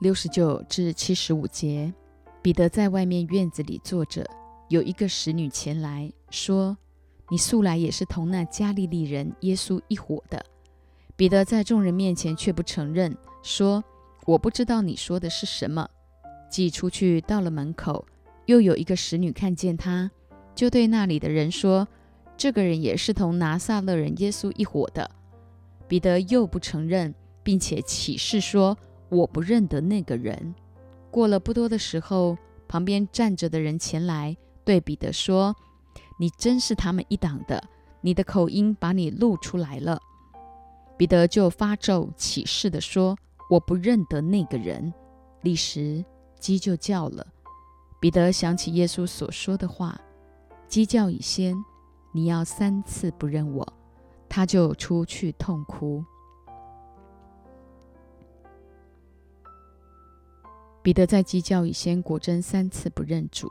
[0.00, 1.92] 六十九至七十五节，
[2.42, 4.26] 彼得在外面院子里坐着，
[4.68, 6.76] 有一个使女前来说
[7.30, 10.44] ：“你素来也是同那加利利人耶稣一伙的。”
[11.16, 13.82] 彼得在众人面前却不承认，说。
[14.26, 15.86] 我不知道你说的是什么。
[16.48, 18.06] 既出去到了门口，
[18.46, 20.10] 又有一个使女看见他，
[20.54, 21.86] 就对那里的人说
[22.34, 25.10] ：“这个人也是同拿撒勒人耶稣一伙的。”
[25.86, 28.78] 彼得又不承认，并且起誓说
[29.10, 30.54] ：“我不认得那个人。”
[31.12, 35.54] 过了不多的时候，旁边站着的人前来对彼得说
[36.18, 37.62] ：“你真是他们一党的，
[38.00, 40.00] 你的口音把你露出来了。”
[40.96, 43.16] 彼得就发咒起誓的说。
[43.50, 44.92] 我不认得那个人。
[45.42, 46.02] 立时
[46.40, 47.26] 鸡就叫了。
[48.00, 50.00] 彼得想起耶稣所说的话
[50.66, 51.54] ：“鸡叫已先，
[52.12, 53.72] 你要三次不认我。”
[54.30, 56.02] 他就出去痛哭。
[60.82, 63.48] 彼得在鸡叫以先，果真三次不认主。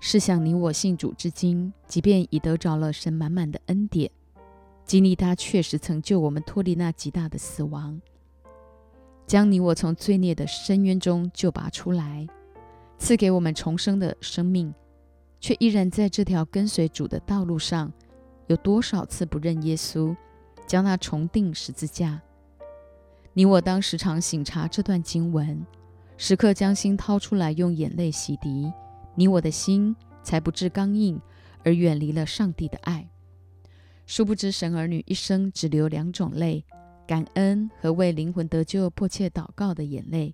[0.00, 4.10] 试想你我信主至今，即便已得着了神满满的恩典，
[4.86, 8.00] 经历他确实曾救我们脱离那极大的死亡。
[9.26, 12.24] 将你我从罪孽的深渊中救拔出来，
[12.96, 14.72] 赐给我们重生的生命，
[15.40, 17.92] 却依然在这条跟随主的道路上，
[18.46, 20.16] 有多少次不认耶稣，
[20.68, 22.22] 将他重钉十字架。
[23.32, 25.66] 你我当时常醒察这段经文，
[26.16, 28.72] 时刻将心掏出来，用眼泪洗涤，
[29.16, 31.20] 你我的心才不致刚硬，
[31.64, 33.10] 而远离了上帝的爱。
[34.06, 36.64] 殊不知，神儿女一生只流两种泪：
[37.08, 40.32] 感恩和为灵魂得救迫切祷告的眼泪。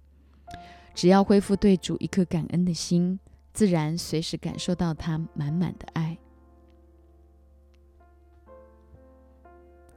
[0.94, 3.18] 只要恢复对主一颗感恩的心，
[3.54, 6.18] 自然随时感受到他满满的爱。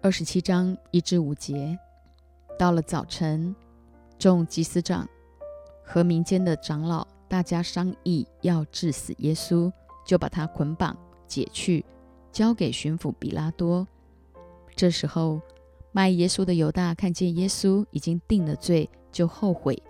[0.02, 1.78] 二十七章一至五节，
[2.58, 3.54] 到了早晨，
[4.18, 5.06] 众祭司长
[5.84, 9.70] 和民间的长老大家商议要治死耶稣，
[10.06, 11.84] 就把他捆绑解去。
[12.36, 13.88] 交给巡抚比拉多。
[14.76, 15.40] 这时候，
[15.94, 19.82] 卖耶稣的犹大看见耶稣已经定了罪，就后悔，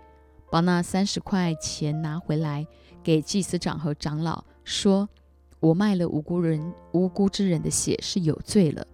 [0.48, 2.64] 把那三十块钱拿回来
[3.02, 5.08] 给祭司长和长老，说
[5.58, 8.86] ：“我卖了无辜人、无辜之人的血是有罪了。”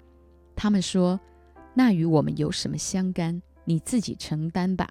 [0.57, 1.21] 他们说
[1.77, 3.43] ：“那与我们有什么相干？
[3.67, 4.89] 你自己承担吧。”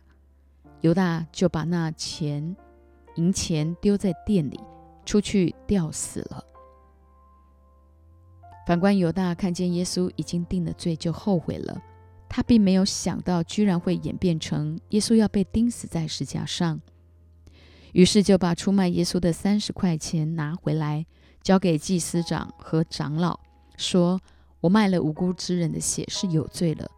[0.82, 2.56] 犹大就把那钱
[3.16, 4.60] 银钱丢在店里，
[5.04, 6.46] 出去吊死了。
[8.72, 11.82] 反观犹大看见耶稣已经定了罪，就后悔了。
[12.30, 16.80] 他并没有想到，居然会演变成耶稣要被钉死在石架上。
[17.92, 21.06] 于是就把出卖耶稣的三十块钱拿回来，
[21.44, 23.38] 交给祭司长和长老，
[23.76, 24.22] 说
[24.62, 26.90] ：“我卖了无辜之人的血是有罪了。”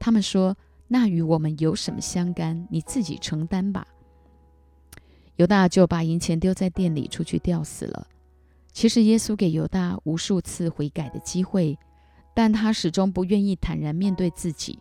[0.00, 0.56] 他们说
[0.88, 2.66] ：“那与我们有什么相干？
[2.70, 3.86] 你自己承担吧。”
[5.36, 8.06] 犹大就把银钱丢在店里，出去吊死了。
[8.72, 11.78] 其实耶稣给犹大无数次悔改的机会，
[12.34, 14.78] 但他始终不愿意坦然面对自己，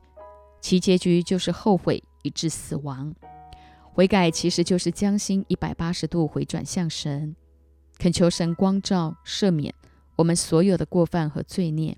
[0.61, 3.13] 其结局就是后悔以致死亡。
[3.91, 7.35] 悔改其实就是将心一百八十度回转向神，
[7.97, 9.73] 恳求神光照赦免
[10.15, 11.97] 我们所有的过犯和罪孽，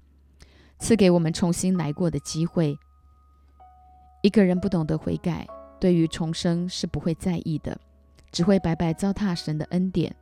[0.80, 2.76] 赐给我们重新来过的机会。
[4.24, 5.48] 一个人不懂得悔改，
[5.80, 7.80] 对于重生是不会在意的，
[8.32, 10.16] 只会白白糟蹋神的恩典。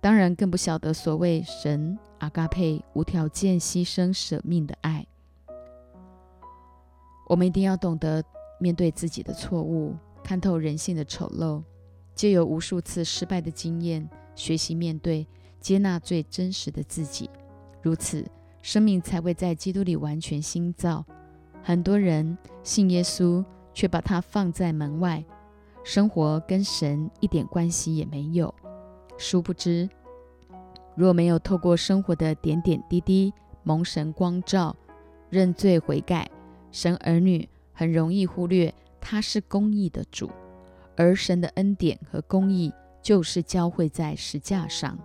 [0.00, 5.06] 当然，更不晓得所谓神阿嘎佩无条件牺牲舍命的爱。
[7.28, 8.24] 我们一定要懂得
[8.58, 11.62] 面对自己的错误，看透人性的丑陋，
[12.14, 15.26] 借由无数次失败的经验，学习面对、
[15.60, 17.28] 接纳最真实的自己。
[17.82, 18.26] 如此，
[18.62, 21.04] 生命才会在基督里完全新造。
[21.62, 25.22] 很多人信耶稣，却把他放在门外，
[25.84, 28.52] 生活跟神一点关系也没有。
[29.20, 29.86] 殊不知，
[30.96, 33.30] 若没有透过生活的点点滴滴
[33.62, 34.74] 蒙神光照、
[35.28, 36.28] 认罪悔改，
[36.72, 40.30] 神儿女很容易忽略他是公义的主，
[40.96, 44.98] 而神的恩典和公义就是交汇在石架上。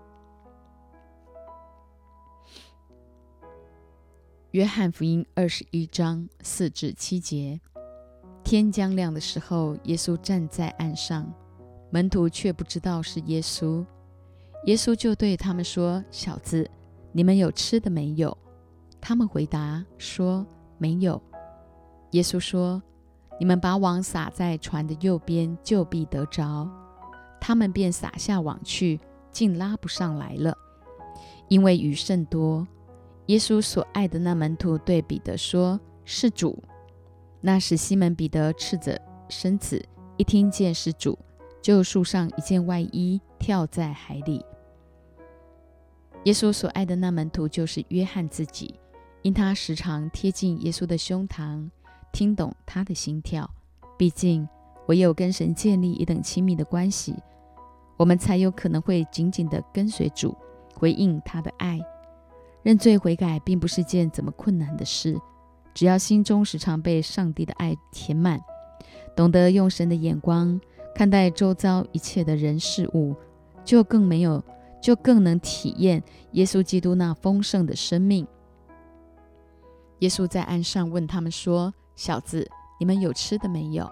[4.52, 7.60] 约翰福音二十一章四至七节：
[8.46, 11.30] 天将亮的时候，耶稣站在岸上，
[11.90, 13.86] 门徒却不知道是耶稣。
[14.66, 16.70] 耶稣就对他们说：“小子，
[17.12, 18.36] 你们有吃的没有？”
[19.00, 20.46] 他们回答说
[20.80, 21.22] ：“没有。”
[22.12, 22.82] 耶稣说
[23.40, 26.68] ：“你们把网撒在船的右边，就必得着。”
[27.40, 29.00] 他们便撒下网去，
[29.32, 30.58] 竟拉不上来了，
[31.48, 32.68] 因为鱼甚多。
[33.28, 36.58] 耶稣所爱的那门徒对彼得说：“是主。”
[37.40, 39.00] 那时西门彼得赤着
[39.30, 39.80] 身子，
[40.18, 41.16] 一听见是主，
[41.62, 44.44] 就束上一件外衣，跳在海里。
[46.26, 48.74] 耶稣所爱的那门徒就是约翰自己，
[49.22, 51.70] 因他时常贴近耶稣的胸膛，
[52.12, 53.48] 听懂他的心跳。
[53.96, 54.48] 毕竟，
[54.88, 57.16] 唯有跟神建立一等亲密的关系，
[57.96, 60.36] 我们才有可能会紧紧地跟随主，
[60.74, 61.80] 回应他的爱。
[62.64, 65.16] 认罪悔改并不是件怎么困难的事，
[65.76, 68.42] 只要心中时常被上帝的爱填满，
[69.16, 70.60] 懂得用神的眼光
[70.96, 73.16] 看待周遭一切的人事物，
[73.64, 74.44] 就更没有。
[74.86, 78.28] 就更能体验耶稣基督那丰盛的生命。
[80.02, 82.48] 耶稣在岸上问他们说：“小子，
[82.80, 83.92] 你们有吃的没有？”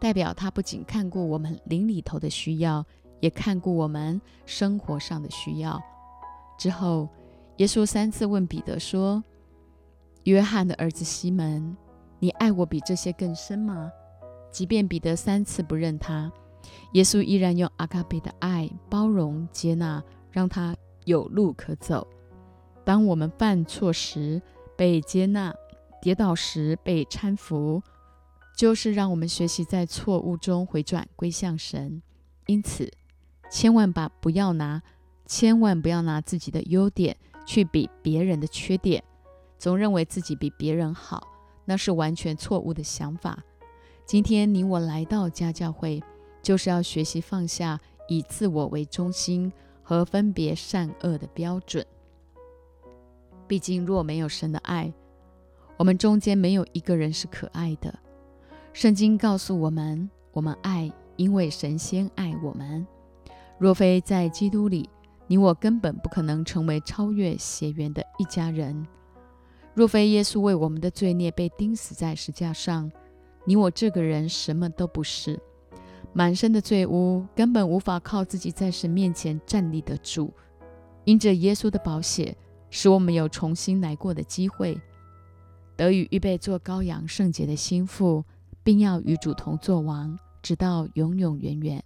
[0.00, 2.84] 代表他不仅看过我们灵里头的需要，
[3.20, 5.80] 也看过我们生活上的需要。
[6.58, 7.08] 之后，
[7.58, 9.22] 耶稣三次问彼得说
[10.24, 11.76] ：“约翰的儿子西门，
[12.18, 13.92] 你爱我比这些更深吗？”
[14.50, 16.32] 即便彼得三次不认他，
[16.92, 20.02] 耶稣依然用阿卡贝的爱包容接纳。
[20.36, 22.06] 让他有路可走。
[22.84, 24.42] 当我们犯错时
[24.76, 25.54] 被接纳，
[26.02, 27.82] 跌倒时被搀扶，
[28.54, 32.02] 就是让我们学习在错误中回转归向神。
[32.44, 32.92] 因此，
[33.50, 34.82] 千万把不要拿，
[35.24, 39.02] 千万不要拿自己的优点去比别人的缺点，
[39.58, 41.26] 总认为自己比别人好，
[41.64, 43.42] 那是完全错误的想法。
[44.04, 46.02] 今天你我来到家教会，
[46.46, 51.84] 就是要学习放下以自我为中心和分别善恶的标准。
[53.48, 54.92] 毕竟，若没有神的爱，
[55.76, 57.92] 我们中间没有一个人是可爱的。
[58.72, 62.86] 圣经告诉我们，我们爱，因为神先爱我们。
[63.58, 64.88] 若非在基督里，
[65.26, 68.86] 你我根本不可能成为超越血缘的一家人。
[69.74, 72.88] 若非耶稣为我们的罪孽被钉死在石架上，
[73.44, 75.40] 你我这个人什么都不是，
[76.16, 80.32] 满身的罪污，根本无法靠自己在神面前站立得住。
[81.04, 82.34] 因着耶稣的宝血，
[82.70, 84.80] 使我们有重新来过的机会，
[85.76, 88.24] 得与预备做羔羊圣洁的心腹，
[88.62, 91.84] 并要与主同作王，直到永永远远。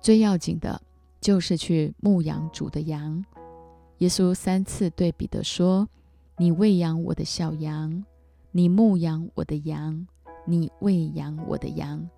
[0.00, 0.82] 最要紧的
[1.20, 3.24] 就是去牧养主的羊。
[3.98, 5.88] 耶稣三次对彼得说
[6.38, 8.04] ：“你喂养我的小羊。”
[8.50, 10.08] 你牧养我的羊，
[10.44, 12.08] 你喂养我的羊。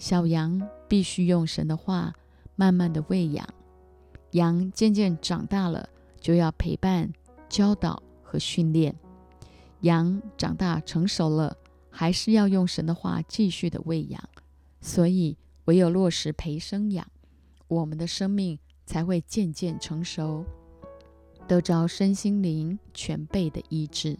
[0.00, 2.14] 小羊必须用神的话
[2.56, 3.46] 慢慢的喂养。
[4.30, 5.86] 羊渐渐长大了，
[6.18, 7.12] 就要陪伴、
[7.50, 8.96] 教导和训练。
[9.80, 11.54] 羊长大成熟了，
[11.90, 14.26] 还是要用神的话继续的喂养。
[14.80, 15.36] 所以，
[15.66, 17.06] 唯有落实陪生养，
[17.68, 20.46] 我们的生命才会渐渐成熟，
[21.46, 24.18] 得着身心灵全备的医治。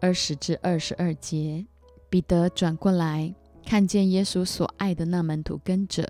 [0.00, 1.66] 二十至二十二节，
[2.10, 3.34] 彼得转过来，
[3.66, 6.08] 看见耶稣所爱的那门徒跟着，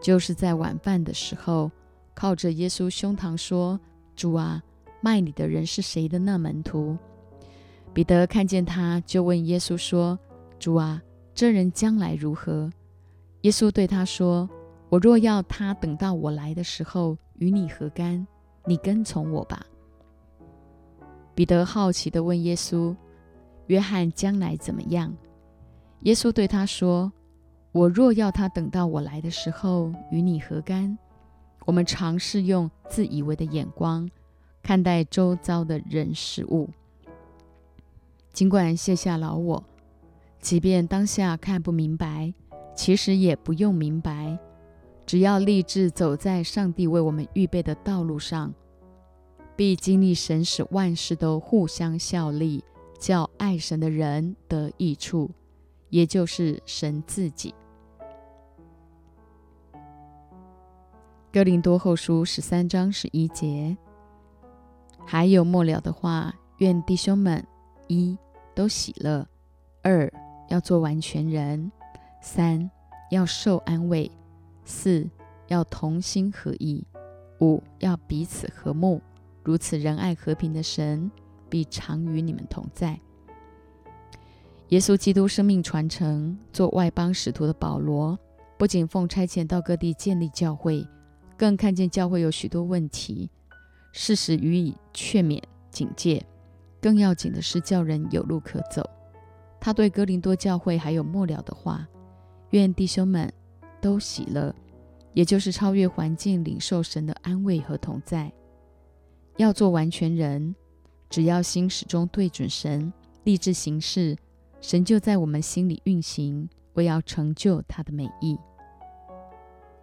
[0.00, 1.70] 就是在晚饭的时候，
[2.12, 3.78] 靠着耶稣胸膛说
[4.16, 4.60] ：“主啊，
[5.00, 6.98] 卖你的人是谁的那门徒？”
[7.94, 10.18] 彼得看见他，就问耶稣说
[10.58, 11.00] ：“主啊，
[11.34, 12.68] 这人将来如何？”
[13.42, 14.50] 耶稣对他说
[14.90, 18.26] ：“我若要他等到我来的时候与你何干？
[18.66, 19.64] 你跟从我吧。”
[21.36, 22.92] 彼得好奇地问耶稣。
[23.68, 25.14] 约翰将来怎么样？
[26.02, 27.12] 耶稣对他说
[27.72, 30.96] ：“我若要他等到我来的时候与你何干？”
[31.66, 34.08] 我们尝试用自以为的眼光
[34.62, 36.70] 看待周遭的人事物，
[38.32, 39.62] 尽管卸下老我，
[40.40, 42.32] 即便当下看不明白，
[42.74, 44.38] 其实也不用明白，
[45.04, 48.54] 只要立志走在上帝为我们预备的道路上，
[49.54, 52.64] 必经历神使万事都互相效力。
[52.98, 55.30] 叫爱神的人得益处，
[55.90, 57.54] 也就是神自己。
[61.32, 63.76] 哥林多后书十三章十一节，
[65.06, 67.46] 还有末了的话，愿弟兄们
[67.86, 68.16] 一
[68.54, 69.26] 都喜乐，
[69.82, 70.12] 二
[70.48, 71.70] 要做完全人，
[72.22, 72.70] 三
[73.10, 74.10] 要受安慰，
[74.64, 75.08] 四
[75.48, 76.86] 要同心合意，
[77.40, 79.00] 五要彼此和睦，
[79.44, 81.10] 如此仁爱和平的神。
[81.50, 83.00] 必常与你们同在。
[84.68, 88.18] 耶稣基督生命传承，做外邦使徒的保罗，
[88.58, 90.86] 不仅奉差遣到各地建立教会，
[91.38, 93.30] 更看见教会有许多问题，
[93.92, 96.22] 适时予以劝勉警戒。
[96.82, 98.88] 更要紧的是，叫人有路可走。
[99.58, 101.88] 他对哥林多教会还有末了的话：
[102.50, 103.32] 愿弟兄们
[103.80, 104.54] 都喜乐，
[105.14, 108.30] 也就是超越环境，领受神的安慰和同在。
[109.38, 110.54] 要做完全人。
[111.08, 112.92] 只要心始终对准神，
[113.24, 114.14] 立志行事，
[114.60, 118.38] 神就在我们心里运行，为要成就他的美意。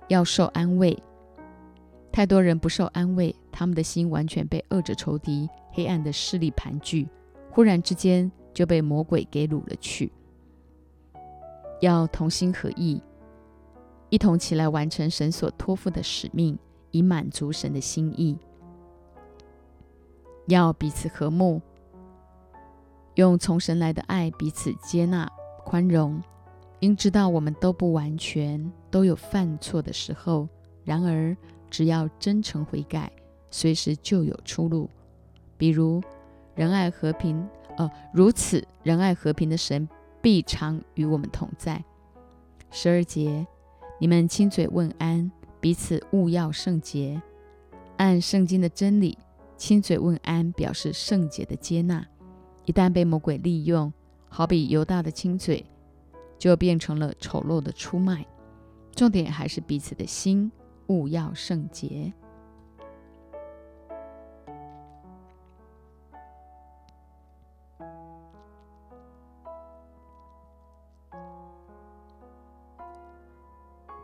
[0.08, 1.02] 要受安慰，
[2.12, 7.08] 太多人不受安慰，他们的心完全被恶者仇敌、黑暗的势力盘踞，
[7.52, 10.12] 忽然之间就被魔鬼给掳了去。
[11.82, 13.02] 要同心合意，
[14.10, 16.58] 一同起来完成神所托付的使命，
[16.92, 18.38] 以满足神的心意。
[20.48, 21.60] 要彼此和睦，
[23.16, 25.30] 用从神来的爱彼此接纳、
[25.64, 26.22] 宽容。
[26.82, 30.48] 应知道我们都不完全，都有犯错的时候。
[30.84, 31.36] 然而，
[31.70, 33.12] 只要真诚悔改，
[33.50, 34.90] 随时就有出路。
[35.58, 36.04] 比如
[36.54, 37.48] 仁爱和平，
[37.78, 39.88] 呃，如此仁爱和平的神
[40.22, 41.84] 必常与我们同在。
[42.70, 43.48] 十二节，
[44.00, 47.20] 你们亲嘴问安，彼此勿要圣洁，
[47.98, 49.18] 按圣经的真理。
[49.58, 52.06] 亲嘴问安，表示圣洁的接纳。
[52.66, 53.94] 一旦被魔鬼利用，
[54.28, 55.66] 好比犹大的亲嘴，
[56.38, 58.26] 就变成了丑陋的出卖。
[58.96, 60.52] 重点还是彼此的心，
[60.88, 62.12] 勿要圣洁。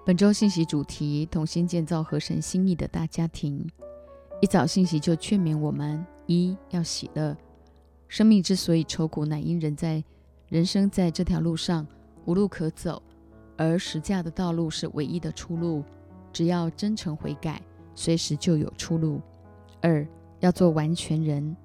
[0.03, 3.65] 本周信息主题：同心建造合神心意的大家庭。
[4.41, 7.37] 一早信息就劝勉我们：一要喜乐。
[8.11, 10.03] 生命之所以愁苦，乃因人在
[10.49, 11.87] 人生在这条路上
[12.25, 13.01] 无路可走，
[13.55, 15.81] 而实价的道路是唯一的出路。
[16.33, 17.61] 只要真诚悔改，
[17.95, 19.21] 随时就有出路。
[19.79, 20.05] 二
[20.41, 21.55] 要做完全人，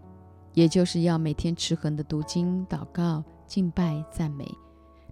[0.55, 4.49] 也就是要每天持恒的读经、祷告、敬拜、赞美，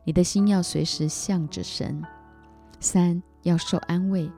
[0.05, 2.01] 你的心要随时向着神。
[2.79, 4.31] 三要受安慰，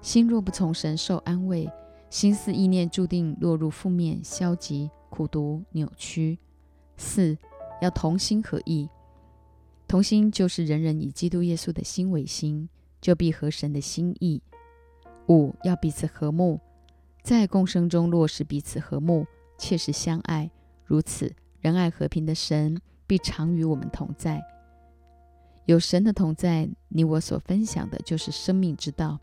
[0.00, 1.70] 心若不从神受安慰，
[2.10, 6.38] 心思意念注定落入负面、消极、苦读、扭曲。
[6.96, 7.36] 四
[7.82, 8.88] 要同心合意，
[9.86, 12.66] 同心就是人人以基督耶稣的心为心，
[12.98, 14.40] 就必合神的心意。
[15.28, 16.58] 五要彼此和睦，
[17.22, 19.26] 在共生中落实彼此和睦，
[19.58, 20.50] 切实相爱，
[20.86, 24.42] 如此仁爱和平的神必常与我们同在。
[25.66, 29.20] 有神的同在，你我所分享的就是生命之道，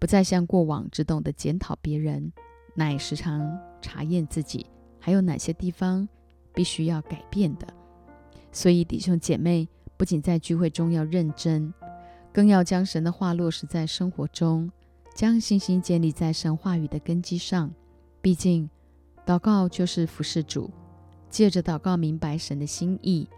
[0.00, 2.32] 不再像过往只懂得检讨别人，
[2.74, 4.66] 乃时常查验自己，
[5.04, 6.08] 还有哪些地方
[6.54, 7.66] 必须要改变的。
[8.52, 11.74] 所以弟兄姐妹，不仅在聚会中要认真，
[12.32, 14.70] 更要将神的话落实在生活中。
[15.14, 17.70] 将信心建立在神话语的根基上，
[18.22, 18.70] 毕竟
[19.26, 20.70] 祷告就是服侍主，
[21.28, 23.28] 借着祷告明白神的心意，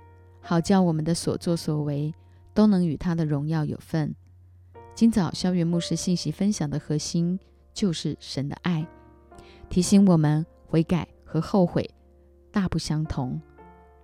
[0.40, 2.14] 好叫我们的所作所为
[2.52, 4.14] 都能与他的荣耀有份。
[4.94, 7.40] 今早校园牧师信息分享的核心
[7.72, 8.86] 就是神的爱，
[9.68, 11.91] 提醒我们悔改和后悔
[12.53, 13.41] 大不相同。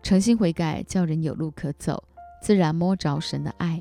[0.03, 2.03] 诚心悔改叫人有路可走，
[2.43, 3.81] 自然摸着神的爱，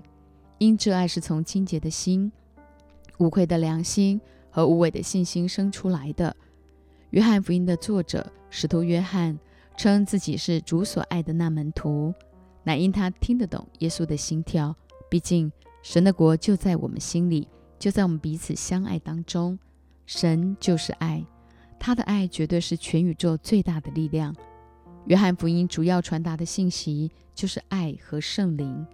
[0.59, 2.31] 因这爱是从清洁的心。
[3.17, 4.21] 无愧的良心
[4.51, 6.35] 和无畏的信心生出来的。
[7.09, 9.39] 约翰福音的作者使徒约翰
[9.75, 12.13] 称自己是主所爱的那门徒，
[12.63, 14.75] 乃因他听得懂耶稣的心跳。
[15.09, 17.47] 毕竟神的国就在我们心里，
[17.79, 19.57] 就在我们彼此相爱当中。
[20.05, 21.25] 神就是爱，
[21.79, 24.35] 他的爱绝对是全宇宙最大的力量。
[25.05, 28.85] 约翰福音主要传达的信息就是爱和圣灵，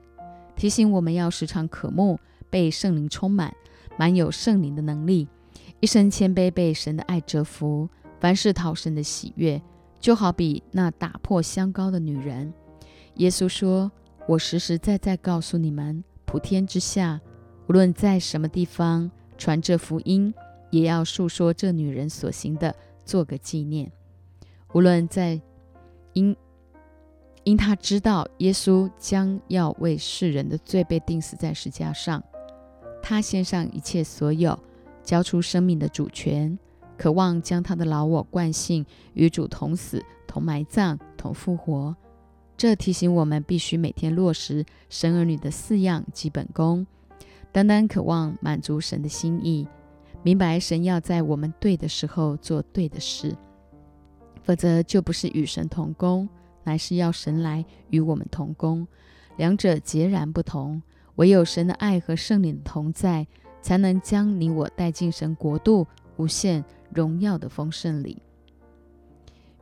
[0.56, 2.20] 提醒我们要时常渴慕
[2.50, 3.54] 被圣灵充满。
[3.98, 5.26] 满有圣灵的能力，
[5.80, 7.88] 一生谦卑，被神的爱折服，
[8.20, 9.62] 凡事讨神的喜悦，
[10.02, 12.54] 就好比那打破香膏的女人。
[13.16, 13.90] 耶稣说
[14.28, 17.22] ：“我实实在在告诉你们，普天之下，
[17.68, 20.34] 无论在什么地方传这福音，
[20.70, 23.92] 也要述说这女人所行的，做个纪念。
[24.74, 25.42] 无论在
[26.14, 26.36] 因
[27.44, 32.24] 因他知道耶稣将要为世人的罪被钉死在石架上。”
[33.02, 34.58] 他献上一切所有，
[35.04, 36.58] 交出生命的主权，
[36.98, 41.96] 渴望将他的老我惯性与主同死、同埋葬、同复活。
[42.58, 46.88] 这提醒我们必须每天落实神儿女的四样基本功，
[47.52, 49.68] 单单渴望满足神的心意，
[50.26, 53.38] 明白神要在我们对的时候做对的事，
[54.42, 56.28] 否则就不是与神同工，
[56.64, 58.88] 乃是要神来与我们同工，
[59.38, 60.82] 两者截然不同。
[61.18, 63.28] 唯有神的爱和圣灵的同在，
[63.62, 65.86] 才能将你我带进神国度
[66.18, 68.20] 无限荣耀的丰盛里。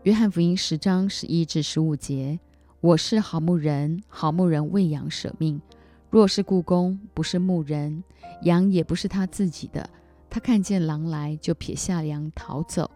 [0.04, 2.40] 约翰福音十章十一至十五节：
[2.80, 5.62] 我是好牧人，好牧人为羊舍命。
[6.10, 8.02] 若是故宫不是牧人，
[8.44, 9.90] 羊也不是他自己的。
[10.34, 12.90] 他看见狼来，就撇下羊逃走。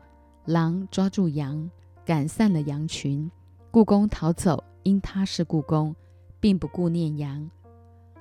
[0.45, 1.69] 狼抓住羊，
[2.03, 3.29] 赶散了羊群。
[3.69, 5.95] 故宫逃走，因他是故宫，
[6.39, 7.47] 并不顾念羊。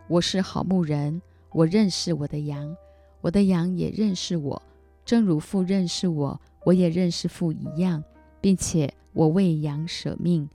[0.06, 2.76] 我是好牧人，我认识我的羊，
[3.22, 4.60] 我的羊也认识我，
[5.02, 8.04] 正如父认识我，我也认识父一样，
[8.42, 10.46] 并且我为羊舍命。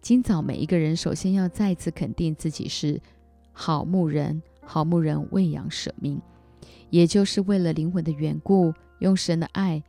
[0.00, 3.00] 今早每一个人首先要再次肯定自己是
[3.50, 6.22] 好牧人，好牧人为羊舍命，
[6.90, 9.82] 也就是为了灵魂的缘故，用神的爱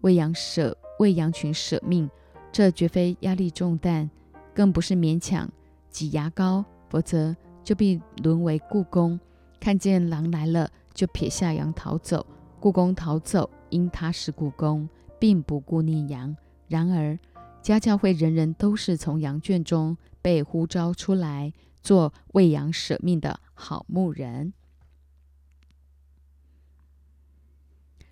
[0.00, 2.10] 为羊舍为羊群舍命。
[2.50, 4.10] 这绝非压力重担，
[4.54, 5.48] 更不是勉强
[5.90, 7.36] 挤牙膏，否则。
[7.66, 9.18] 就必沦为故宫，
[9.58, 12.24] 看见狼来了就撇下羊逃走。
[12.60, 14.88] 故宫逃走，因他是故宫，
[15.18, 16.36] 并不顾念羊。
[16.68, 17.18] 然而，
[17.60, 21.52] 家教会人人都是从羊圈中被呼召出来，
[21.82, 24.52] 做喂羊舍命的好牧人。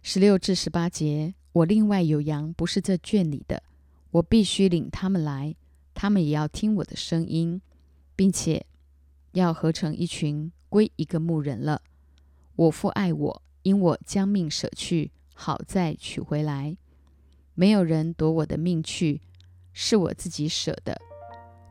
[0.06, 3.62] 十六至十八节，我另外有羊，不是这圈里的，
[4.10, 5.56] 我必须领他们来，
[5.94, 7.60] 他们也要听我的声音，
[8.14, 8.66] 并且。
[9.32, 11.80] 要合成一群，归一个牧人了。
[12.54, 16.76] 我父爱我，因我将命舍去，好再取回来。
[17.54, 19.22] 没有人夺我的命去，
[19.72, 21.00] 是我自己舍的。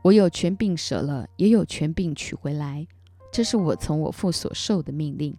[0.02, 2.86] 我有权柄舍了，也有权柄取回来。
[3.32, 5.38] 这是我从我父所受的命令。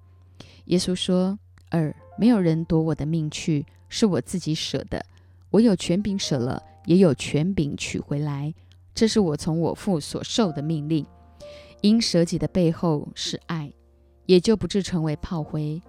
[0.67, 1.37] 耶稣说
[1.69, 5.05] ：“二，没有人夺我的命去，是我自己舍的。
[5.51, 8.55] 我有权柄舍了，也有权柄取回来。
[8.95, 11.05] 这是我从我父所受的命令。
[11.81, 13.73] 因舍己的背后是爱，
[14.27, 15.83] 也就不致成为炮灰。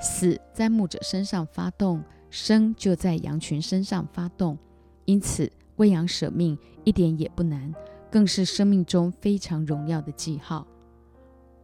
[0.00, 4.58] 死在牧者身上发动，生就在羊群身上发动。
[5.04, 7.72] 因此，喂养舍命一点也不难，
[8.10, 10.66] 更是生命中非常荣耀的记号。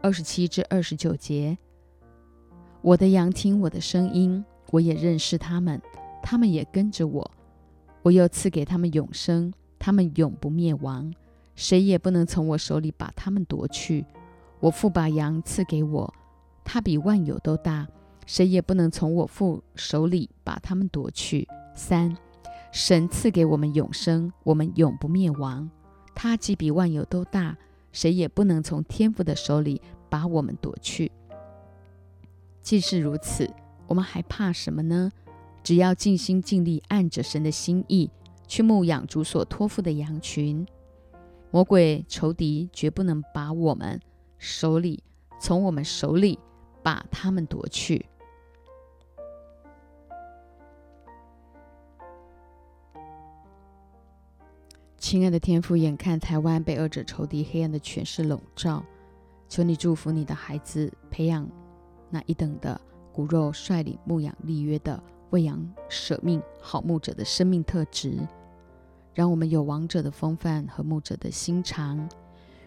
[0.01, 1.59] 二十七至二十九节，
[2.83, 5.81] 我的羊听我的声音，我也认识他们，
[6.21, 7.31] 他们也跟着我。
[8.03, 11.15] 我又赐给他们永生，他们永不灭亡，
[11.55, 14.05] 谁也不能从我手里把他们夺去。
[14.59, 16.13] 我父把羊赐给我，
[16.65, 17.87] 他比万有都大，
[18.27, 21.47] 谁也不能从我父手里把他们夺去。
[21.77, 22.17] 三，
[22.73, 25.71] 神赐给我们永生，我们永不灭亡。
[26.17, 27.57] 他既比万有都大。
[27.93, 29.79] 谁也不能从天父的手里
[30.09, 31.13] 把我们夺去。
[32.63, 33.51] 既是如此，
[33.89, 35.11] 我们还怕什么呢？
[35.63, 38.11] 只要尽心尽力，按着神的心意
[38.47, 40.67] 去牧养主所托付的羊群，
[41.51, 44.01] 魔鬼仇敌绝不能把我们
[44.39, 45.03] 手里
[45.41, 46.39] 从我们手里
[46.83, 48.07] 把他们夺去。
[54.97, 58.83] 亲爱的天父，眼看台湾被恶者仇敌黑暗的权势笼罩，
[59.49, 61.47] 求你祝福你的孩子，培养
[62.13, 62.81] 那一等的
[63.13, 68.17] 骨肉率领牧养立约的喂养舍命好牧者的生命特质，
[69.15, 72.09] 让我们有王者的风范和牧者的心肠，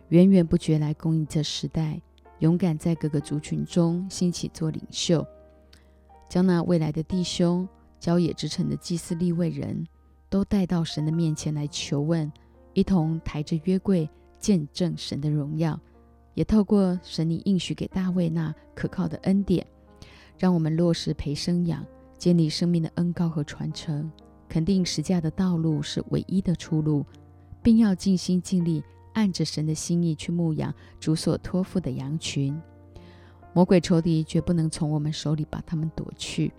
[0.10, 2.02] 源源不绝来供应这时代，
[2.40, 5.26] 勇敢在各个族群中兴起做领袖，
[6.28, 7.66] 将那未来的弟兄
[8.00, 9.88] 郊野之城的祭司立位人。
[10.28, 12.30] 都带到神的面前来求问，
[12.74, 15.80] 一同抬着约柜见证神的荣耀，
[16.36, 19.66] 也透过神你应许给大卫那可靠的恩典，
[20.38, 21.84] 让我们落实陪生养，
[22.20, 24.12] 建立生命的恩高和传承，
[24.48, 27.04] 肯定实价的道路是唯一的出路，
[27.64, 28.84] 并要尽心尽力
[29.14, 32.56] 按着神的心意去牧养主所托付的羊群，
[33.54, 36.54] 魔鬼仇敌绝不能从我们手里把他们夺去。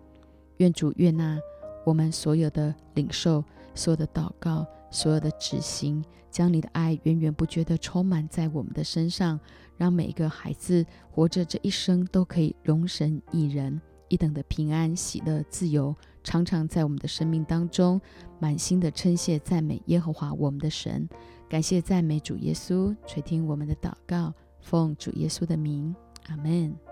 [0.56, 1.38] 愿主悦纳
[1.84, 3.44] 我们所有的领受。
[3.78, 9.38] 所有的祷告，所有的执行，将你的爱源源不绝地充满在我们的身上，
[9.76, 18.00] 让每一个孩子活着这一生都可以容神一人，一等的平安、喜乐、自由，常常在我们的生命当中，
[18.38, 21.08] 满心的称谢赞美耶和华我们的神，
[21.48, 25.94] 感谢赞美主耶稣，垂听我们的祷告，奉主耶稣的名，
[26.28, 26.85] 阿门。